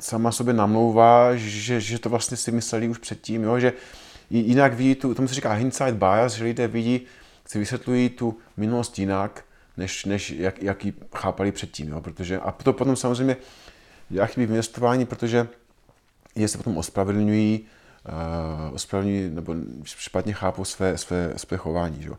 sama 0.00 0.32
sobě 0.32 0.54
namlouvá, 0.54 1.36
že, 1.36 1.80
že 1.80 1.98
to 1.98 2.08
vlastně 2.08 2.36
si 2.36 2.52
mysleli 2.52 2.88
už 2.88 2.98
předtím, 2.98 3.42
jo? 3.42 3.58
že 3.58 3.72
jinak 4.30 4.74
vidí 4.74 4.94
tu, 4.94 5.14
tomu 5.14 5.28
se 5.28 5.34
říká 5.34 5.52
hindsight 5.52 5.94
bias, 5.94 6.32
že 6.32 6.44
lidé 6.44 6.68
vidí, 6.68 7.00
si 7.46 7.58
vysvětlují 7.58 8.08
tu 8.08 8.38
minulost 8.56 8.98
jinak, 8.98 9.44
než, 9.76 10.04
než 10.04 10.30
jak, 10.30 10.62
jak 10.62 10.84
ji 10.84 10.92
chápali 11.16 11.52
předtím. 11.52 11.88
Jo? 11.88 12.00
Protože, 12.00 12.38
a 12.38 12.52
to 12.52 12.72
potom 12.72 12.96
samozřejmě 12.96 13.36
dělá 14.08 14.26
chyby 14.26 14.46
v 14.46 14.50
investování, 14.50 15.06
protože 15.06 15.48
je 16.34 16.48
se 16.48 16.58
potom 16.58 16.76
ospravedlňují, 16.76 17.60
uh, 18.68 18.74
ospravedlňují 18.74 19.30
nebo 19.30 19.54
špatně 19.84 20.32
chápou 20.32 20.64
své, 20.64 20.98
své, 20.98 21.32
své 21.36 21.56
chování. 21.56 22.02
Že? 22.02 22.10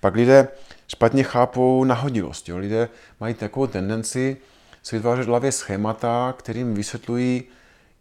Pak 0.00 0.14
lidé 0.14 0.48
špatně 0.88 1.22
chápou 1.22 1.84
nahodilost. 1.84 2.48
Jo? 2.48 2.58
Lidé 2.58 2.88
mají 3.20 3.34
takovou 3.34 3.66
tendenci 3.66 4.36
si 4.82 4.96
vytvářet 4.96 5.26
hlavě 5.26 5.52
schémata, 5.52 6.34
kterým 6.38 6.74
vysvětlují, 6.74 7.42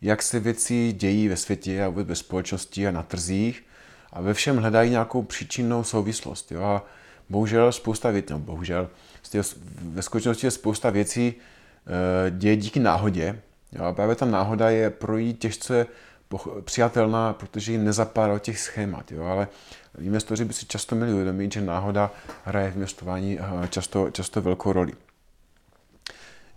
jak 0.02 0.22
se 0.22 0.40
věci 0.40 0.94
dějí 0.94 1.28
ve 1.28 1.38
světě 1.38 1.84
a 1.84 1.90
vůbec 1.90 2.08
ve 2.08 2.16
společnosti 2.16 2.88
a 2.88 2.92
na 2.92 3.04
trzích 3.04 3.64
a 4.14 4.22
ve 4.22 4.34
všem 4.34 4.58
hledají 4.58 4.92
nějakou 4.92 5.24
příčinnou 5.24 5.84
souvislost. 5.84 6.52
Jo? 6.52 6.64
A 6.64 6.86
bohužel 7.32 7.72
spousta 7.72 8.10
věcí, 8.10 8.34
no 8.34 8.40
bohužel, 8.40 8.90
ve 9.82 10.02
skutečnosti 10.02 10.48
je 10.48 10.52
spousta 10.52 10.90
věcí 10.90 11.34
e, 11.34 12.32
děje 12.32 12.56
díky 12.56 12.80
náhodě. 12.80 13.42
Jo? 13.72 13.84
A 13.84 13.94
právě 13.94 14.16
ta 14.16 14.26
náhoda 14.26 14.70
je 14.70 14.90
pro 14.90 15.18
jí 15.18 15.34
těžce 15.34 15.88
přijatelná, 16.62 17.34
protože 17.34 17.72
ji 17.72 17.78
nezapadá 17.78 18.40
těch 18.40 18.60
schémat. 18.60 19.12
Jo? 19.12 19.24
Ale 19.24 19.48
investoři 20.00 20.46
by 20.46 20.54
si 20.54 20.66
často 20.66 20.96
měli 20.96 21.14
uvědomit, 21.14 21.54
že 21.54 21.62
náhoda 21.62 22.12
hraje 22.46 22.72
v 22.72 22.76
investování 22.76 23.40
eh, 23.40 23.68
často, 23.68 24.12
často 24.12 24.42
velkou 24.42 24.74
roli. 24.74 24.94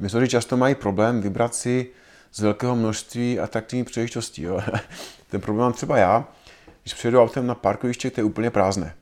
Investoři 0.01 0.29
často 0.29 0.57
mají 0.57 0.75
problém 0.75 1.21
vybrat 1.21 1.55
si 1.55 1.91
z 2.33 2.41
velkého 2.41 2.77
množství 2.77 3.41
atraktivních 3.41 3.87
příležitostí. 3.87 4.47
Ten 5.31 5.41
problém 5.41 5.65
mám 5.65 5.73
třeba 5.73 5.99
já, 5.99 6.29
když 6.83 6.95
přijedu 6.95 7.23
autem 7.23 7.47
na 7.47 7.55
parkoviště, 7.55 8.11
to 8.11 8.21
je 8.21 8.25
úplně 8.25 8.51
prázdné. 8.51 8.95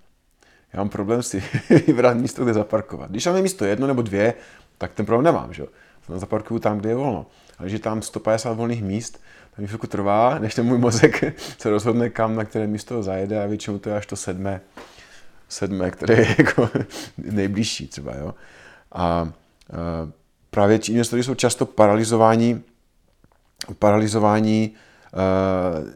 Já 0.72 0.80
mám 0.80 0.88
problém 0.88 1.22
si 1.22 1.42
vybrat 1.86 2.16
místo, 2.16 2.44
kde 2.44 2.54
zaparkovat. 2.54 3.10
Když 3.10 3.24
tam 3.24 3.36
je 3.36 3.42
místo 3.42 3.64
jedno 3.64 3.86
nebo 3.86 4.02
dvě, 4.02 4.34
tak 4.78 4.92
ten 4.92 5.06
problém 5.06 5.24
nemám. 5.24 5.54
Že? 5.54 5.64
Zaparkuju 6.08 6.60
tam, 6.60 6.78
kde 6.78 6.88
je 6.88 6.94
volno. 6.94 7.26
Ale 7.58 7.70
je 7.70 7.78
tam 7.78 8.02
150 8.02 8.52
volných 8.52 8.82
míst, 8.82 9.20
tak 9.50 9.58
mi 9.58 9.66
chvilku 9.66 9.86
trvá, 9.86 10.38
než 10.38 10.54
ten 10.54 10.66
můj 10.66 10.78
mozek 10.78 11.34
se 11.58 11.70
rozhodne, 11.70 12.10
kam, 12.10 12.36
na 12.36 12.44
které 12.44 12.66
místo 12.66 13.02
zajede 13.02 13.44
a 13.44 13.46
většinou 13.46 13.78
to 13.78 13.88
je 13.88 13.96
až 13.96 14.06
to 14.06 14.16
sedmé, 14.16 14.60
sedmé 15.48 15.90
které 15.90 16.14
je 16.14 16.26
jako 16.38 16.70
nejbližší 17.18 17.86
třeba. 17.88 18.14
Jo? 18.16 18.34
A, 18.92 19.02
a 19.02 19.28
právě 20.50 20.78
investoři 20.88 21.22
jsou 21.22 21.34
často 21.34 21.66
paralizováni, 21.66 22.60
paralizováni 23.78 24.70
uh, 25.12 25.90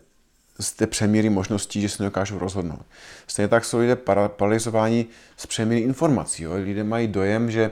z 0.61 0.73
té 0.73 0.87
přemíry 0.87 1.31
možností, 1.31 1.81
že 1.81 1.89
se 1.89 2.03
nedokážou 2.03 2.39
rozhodnout. 2.39 2.87
Stejně 3.27 3.49
tak 3.49 3.65
jsou 3.65 3.79
lidé 3.79 3.97
paralizováni 4.29 5.07
z 5.37 5.47
přemíry 5.47 5.81
informací. 5.81 6.43
Jo? 6.43 6.53
Lidé 6.55 6.85
mají 6.85 7.09
dojem, 7.09 7.51
že, 7.51 7.71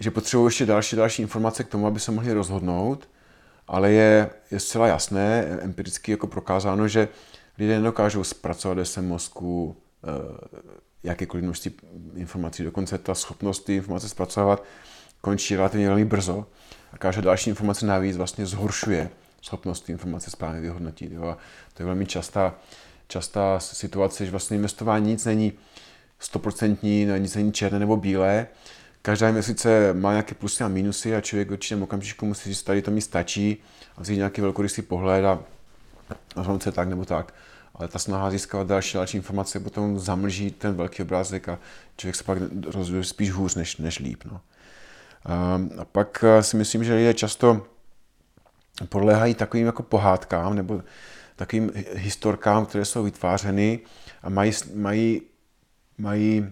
že 0.00 0.10
potřebují 0.10 0.46
ještě 0.46 0.66
další 0.66 0.96
další 0.96 1.22
informace 1.22 1.64
k 1.64 1.68
tomu, 1.68 1.86
aby 1.86 2.00
se 2.00 2.12
mohli 2.12 2.32
rozhodnout, 2.32 3.08
ale 3.68 3.92
je, 3.92 4.30
je 4.50 4.60
zcela 4.60 4.86
jasné, 4.86 5.44
empiricky 5.60 6.10
jako 6.10 6.26
prokázáno, 6.26 6.88
že 6.88 7.08
lidé 7.58 7.78
nedokážou 7.78 8.24
zpracovat 8.24 8.76
ve 8.76 8.84
svém 8.84 9.08
mozku 9.08 9.76
uh, 10.02 10.12
jakékoliv 11.02 11.44
množství 11.44 11.72
informací. 12.14 12.64
Dokonce 12.64 12.98
ta 12.98 13.14
schopnost 13.14 13.64
ty 13.64 13.76
informace 13.76 14.08
zpracovat 14.08 14.64
končí 15.20 15.56
relativně 15.56 15.86
velmi 15.86 16.04
brzo 16.04 16.46
a 16.92 16.98
každá 16.98 17.22
další 17.22 17.50
informace 17.50 17.86
navíc 17.86 18.16
vlastně 18.16 18.46
zhoršuje 18.46 19.10
schopnost 19.42 19.90
informace 19.90 20.30
správně 20.30 20.60
vyhodnotit. 20.60 21.12
Jo. 21.12 21.24
A 21.24 21.38
to 21.74 21.82
je 21.82 21.86
velmi 21.86 22.06
častá, 22.06 22.54
častá 23.08 23.60
situace, 23.60 24.24
že 24.24 24.30
vlastně 24.30 24.56
investování 24.56 25.06
nic 25.06 25.24
není 25.24 25.52
stoprocentní, 26.18 27.06
no, 27.06 27.16
nic 27.16 27.34
není 27.34 27.52
černé 27.52 27.78
nebo 27.78 27.96
bílé. 27.96 28.46
Každá 29.02 29.28
investice 29.28 29.92
má 29.92 30.10
nějaké 30.10 30.34
plusy 30.34 30.64
a 30.64 30.68
minusy 30.68 31.14
a 31.14 31.20
člověk 31.20 31.48
v 31.48 31.52
určitém 31.52 31.82
okamžiku 31.82 32.26
musí 32.26 32.48
říct, 32.48 32.62
tady 32.62 32.82
to 32.82 32.90
mi 32.90 33.00
stačí 33.00 33.62
a 33.96 34.02
vzít 34.02 34.16
nějaký 34.16 34.40
velkorysý 34.40 34.82
pohled 34.82 35.24
a 35.24 35.38
rozhodnout 36.36 36.62
se 36.62 36.72
tak 36.72 36.88
nebo 36.88 37.04
tak. 37.04 37.34
Ale 37.74 37.88
ta 37.88 37.98
snaha 37.98 38.30
získávat 38.30 38.66
další 38.66 38.94
další 38.94 39.16
informace 39.16 39.60
potom 39.60 39.98
zamlží 39.98 40.50
ten 40.50 40.74
velký 40.74 41.02
obrázek 41.02 41.48
a 41.48 41.58
člověk 41.96 42.16
se 42.16 42.24
pak 42.24 42.38
rozhoduje 42.66 43.04
spíš 43.04 43.30
hůř 43.30 43.54
než, 43.54 43.76
než 43.76 43.98
líp. 43.98 44.24
No. 44.32 44.40
A 45.24 45.60
pak 45.92 46.24
eh, 46.28 46.42
si 46.42 46.56
myslím, 46.56 46.84
že 46.84 46.94
lidé 46.94 47.14
často 47.14 47.66
podléhají 48.88 49.34
takovým 49.34 49.66
jako 49.66 49.82
pohádkám 49.82 50.54
nebo 50.54 50.82
takovým 51.36 51.72
historkám, 51.94 52.66
které 52.66 52.84
jsou 52.84 53.02
vytvářeny 53.02 53.80
a 54.22 54.28
mají, 54.28 54.52
mají, 54.74 55.22
mají 55.98 56.46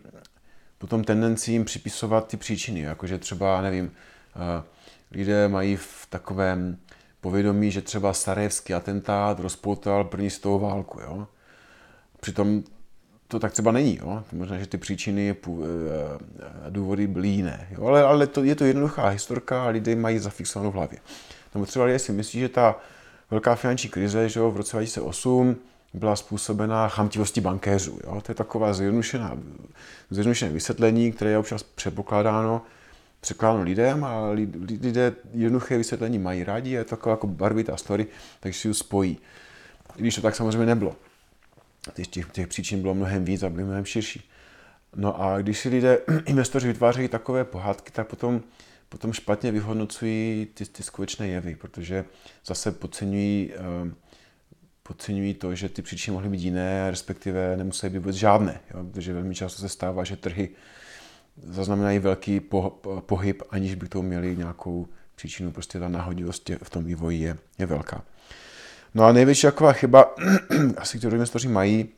potom 0.79 1.05
tendenci 1.05 1.53
jim 1.53 1.65
připisovat 1.65 2.29
ty 2.29 2.37
příčiny, 2.37 2.81
jakože 2.81 3.19
třeba, 3.19 3.61
nevím, 3.61 3.93
eh, 4.37 4.63
lidé 5.11 5.49
mají 5.49 5.77
v 5.77 6.07
takovém 6.11 6.79
povědomí, 7.21 7.71
že 7.71 7.83
třeba 7.83 8.13
Sarajevský 8.13 8.75
atentát 8.75 9.41
rozpoutal 9.41 10.05
první 10.05 10.31
světovou 10.31 10.59
válku. 10.59 11.01
Jo? 11.01 11.27
Přitom 12.21 12.63
to 13.29 13.39
tak 13.39 13.53
třeba 13.53 13.73
není. 13.73 13.97
Jo? 13.97 14.25
Možná, 14.33 14.59
že 14.59 14.67
ty 14.67 14.79
příčiny 14.79 15.31
a 15.31 15.35
eh, 15.35 16.71
důvody 16.71 17.07
byly 17.07 17.29
jiné. 17.29 17.69
Jo? 17.71 17.87
Ale, 17.87 18.05
ale 18.05 18.27
to, 18.27 18.45
je 18.45 18.55
to 18.55 18.65
jednoduchá 18.65 19.09
historka 19.09 19.65
a 19.65 19.69
lidé 19.69 19.97
mají 19.97 20.19
zafixovanou 20.19 20.71
v 20.71 20.75
hlavě. 20.75 20.99
Nebo 21.55 21.67
třeba 21.67 21.85
lidé 21.85 21.99
si 21.99 22.13
myslí, 22.13 22.41
že 22.41 22.49
ta 22.49 22.77
velká 23.31 23.55
finanční 23.55 23.91
krize 23.91 24.29
že 24.29 24.41
jo, 24.41 24.51
v 24.51 24.57
roce 24.57 24.77
2008 24.77 25.57
byla 25.95 26.17
způsobená 26.17 26.89
chamtivostí 26.89 27.41
bankéřů. 27.41 27.99
Jo? 28.05 28.21
To 28.21 28.33
je 28.33 28.35
taková 28.35 28.73
zjednodušená, 28.73 29.39
zjednodušené 30.11 30.53
vysvětlení, 30.53 31.13
které 31.13 31.31
je 31.31 31.39
občas 31.39 31.63
předpokládáno, 31.63 32.63
překládáno 33.21 33.65
lidem 33.65 34.05
a 34.05 34.31
lidé 34.31 35.13
jednoduché 35.33 35.79
vysvětlení 35.79 36.19
mají 36.19 36.45
rádi 36.45 36.71
je 36.71 36.85
to 36.85 36.91
taková 36.91 37.13
jako 37.13 37.27
barvitá 37.27 37.77
story, 37.77 38.07
takže 38.41 38.61
si 38.61 38.69
ji 38.69 38.75
spojí. 38.75 39.19
I 39.97 40.01
když 40.01 40.15
to 40.15 40.21
tak 40.21 40.37
samozřejmě 40.37 40.67
nebylo. 40.67 40.97
Těch, 42.11 42.31
těch 42.33 42.47
příčin 42.47 42.83
bylo 42.83 42.95
mnohem 42.95 43.25
víc 43.25 43.43
a 43.43 43.49
byly 43.49 43.65
mnohem 43.65 43.85
širší. 43.85 44.31
No 44.97 45.23
a 45.23 45.39
když 45.39 45.59
si 45.59 45.69
lidé, 45.69 45.99
investoři 46.25 46.69
vytvářejí 46.69 47.09
takové 47.09 47.45
pohádky, 47.45 47.93
tak 47.93 48.07
potom 48.07 48.43
potom 48.91 49.13
špatně 49.13 49.53
vyhodnocují 49.53 50.47
ty, 50.55 50.67
ty 50.67 50.83
skutečné 50.83 51.29
jevy, 51.29 51.55
protože 51.55 52.05
zase 52.47 52.73
podceňují, 52.73 53.53
uh, 53.53 53.93
podceňují 54.83 55.35
to, 55.35 55.55
že 55.55 55.69
ty 55.69 55.83
příčiny 55.83 56.13
mohly 56.13 56.29
být 56.29 56.41
jiné, 56.41 56.91
respektive 56.91 57.57
nemusí 57.57 57.89
být 57.89 57.99
vůbec 57.99 58.17
žádné, 58.17 58.61
jo? 58.75 58.85
protože 58.85 59.13
velmi 59.13 59.35
často 59.35 59.61
se 59.61 59.69
stává, 59.69 60.05
že 60.05 60.17
trhy 60.17 60.49
zaznamenají 61.43 61.99
velký 61.99 62.41
pohyb, 63.01 63.43
aniž 63.51 63.75
by 63.75 63.89
to 63.89 64.03
měli 64.03 64.37
nějakou 64.37 64.87
příčinu, 65.15 65.51
prostě 65.53 65.81
ta 65.81 65.89
náhodilost 65.89 66.51
v 66.63 66.71
tom 66.71 66.85
vývoji 66.85 67.21
je, 67.21 67.39
je 67.59 67.67
velká. 67.67 68.05
No 68.95 69.05
a 69.05 69.13
největší 69.13 69.43
taková 69.43 69.73
chyba, 69.73 70.15
asi 70.77 70.99
kterou 70.99 71.13
investoři 71.15 71.49
mají, 71.49 71.89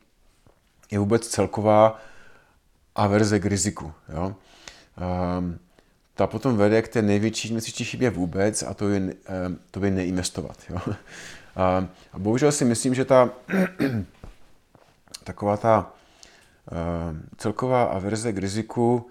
je 0.91 0.99
vůbec 0.99 1.27
celková 1.27 1.99
averze 2.95 3.39
k 3.39 3.45
riziku. 3.45 3.93
Jo? 4.13 4.35
Um, 5.39 5.59
ta 6.15 6.27
potom 6.27 6.57
vede 6.57 6.81
k 6.81 6.87
té 6.87 7.01
největší 7.01 7.49
investiční 7.49 7.85
chybě 7.85 8.09
vůbec 8.09 8.63
a 8.63 8.73
to 8.73 8.89
je, 8.89 9.01
eh, 9.25 9.55
to 9.71 9.85
je 9.85 9.91
neinvestovat. 9.91 10.57
Jo? 10.69 10.77
A, 11.55 11.87
a 12.13 12.19
bohužel 12.19 12.51
si 12.51 12.65
myslím, 12.65 12.95
že 12.95 13.05
ta 13.05 13.29
taková 15.23 15.57
ta 15.57 15.91
uh, 16.71 17.17
celková 17.37 17.83
averze 17.83 18.33
k 18.33 18.37
riziku 18.37 19.07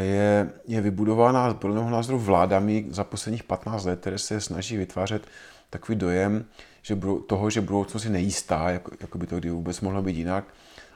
je, 0.00 0.50
je 0.66 0.80
vybudována 0.80 1.54
podle 1.54 1.76
mého 1.76 1.90
názoru 1.90 2.18
vládami 2.18 2.86
za 2.90 3.04
posledních 3.04 3.44
15 3.44 3.84
let, 3.84 4.00
které 4.00 4.18
se 4.18 4.40
snaží 4.40 4.76
vytvářet 4.76 5.26
takový 5.70 5.98
dojem 5.98 6.44
že 6.86 6.94
budou, 6.94 7.20
toho, 7.20 7.50
že 7.50 7.60
budoucnost 7.60 8.04
je 8.04 8.10
nejistá, 8.10 8.70
jako, 8.70 8.90
jako 9.00 9.18
by 9.18 9.26
to 9.26 9.38
kdy 9.38 9.50
vůbec 9.50 9.80
mohlo 9.80 10.02
být 10.02 10.16
jinak. 10.16 10.44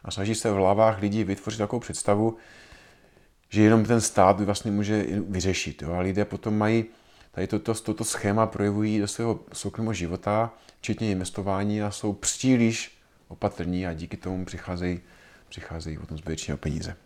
A 0.05 0.11
snaží 0.11 0.35
se 0.35 0.51
v 0.51 0.55
hlavách 0.55 1.01
lidí 1.01 1.25
vytvořit 1.25 1.59
takovou 1.59 1.81
představu, 1.81 2.37
že 3.49 3.63
jenom 3.63 3.85
ten 3.85 4.01
stát 4.01 4.41
vlastně 4.41 4.71
může 4.71 5.07
vyřešit. 5.29 5.83
Jo? 5.83 5.93
A 5.93 6.01
lidé 6.01 6.25
potom 6.25 6.59
mají 6.59 6.85
tady 7.33 7.47
toto, 7.47 7.75
toto 7.75 8.05
schéma 8.05 8.47
projevují 8.47 8.99
do 8.99 9.09
svého 9.09 9.41
soukromého 9.53 9.95
života, 9.95 10.55
včetně 10.79 11.11
investování 11.11 11.83
a 11.83 11.91
jsou 11.91 12.13
příliš 12.13 12.99
opatrní 13.29 13.87
a 13.87 13.93
díky 13.93 14.17
tomu 14.17 14.45
přicházejí, 14.45 15.01
přicházejí 15.49 15.99
potom 15.99 16.19
zbytečně 16.19 16.55
o 16.55 16.57
peníze. 16.57 16.97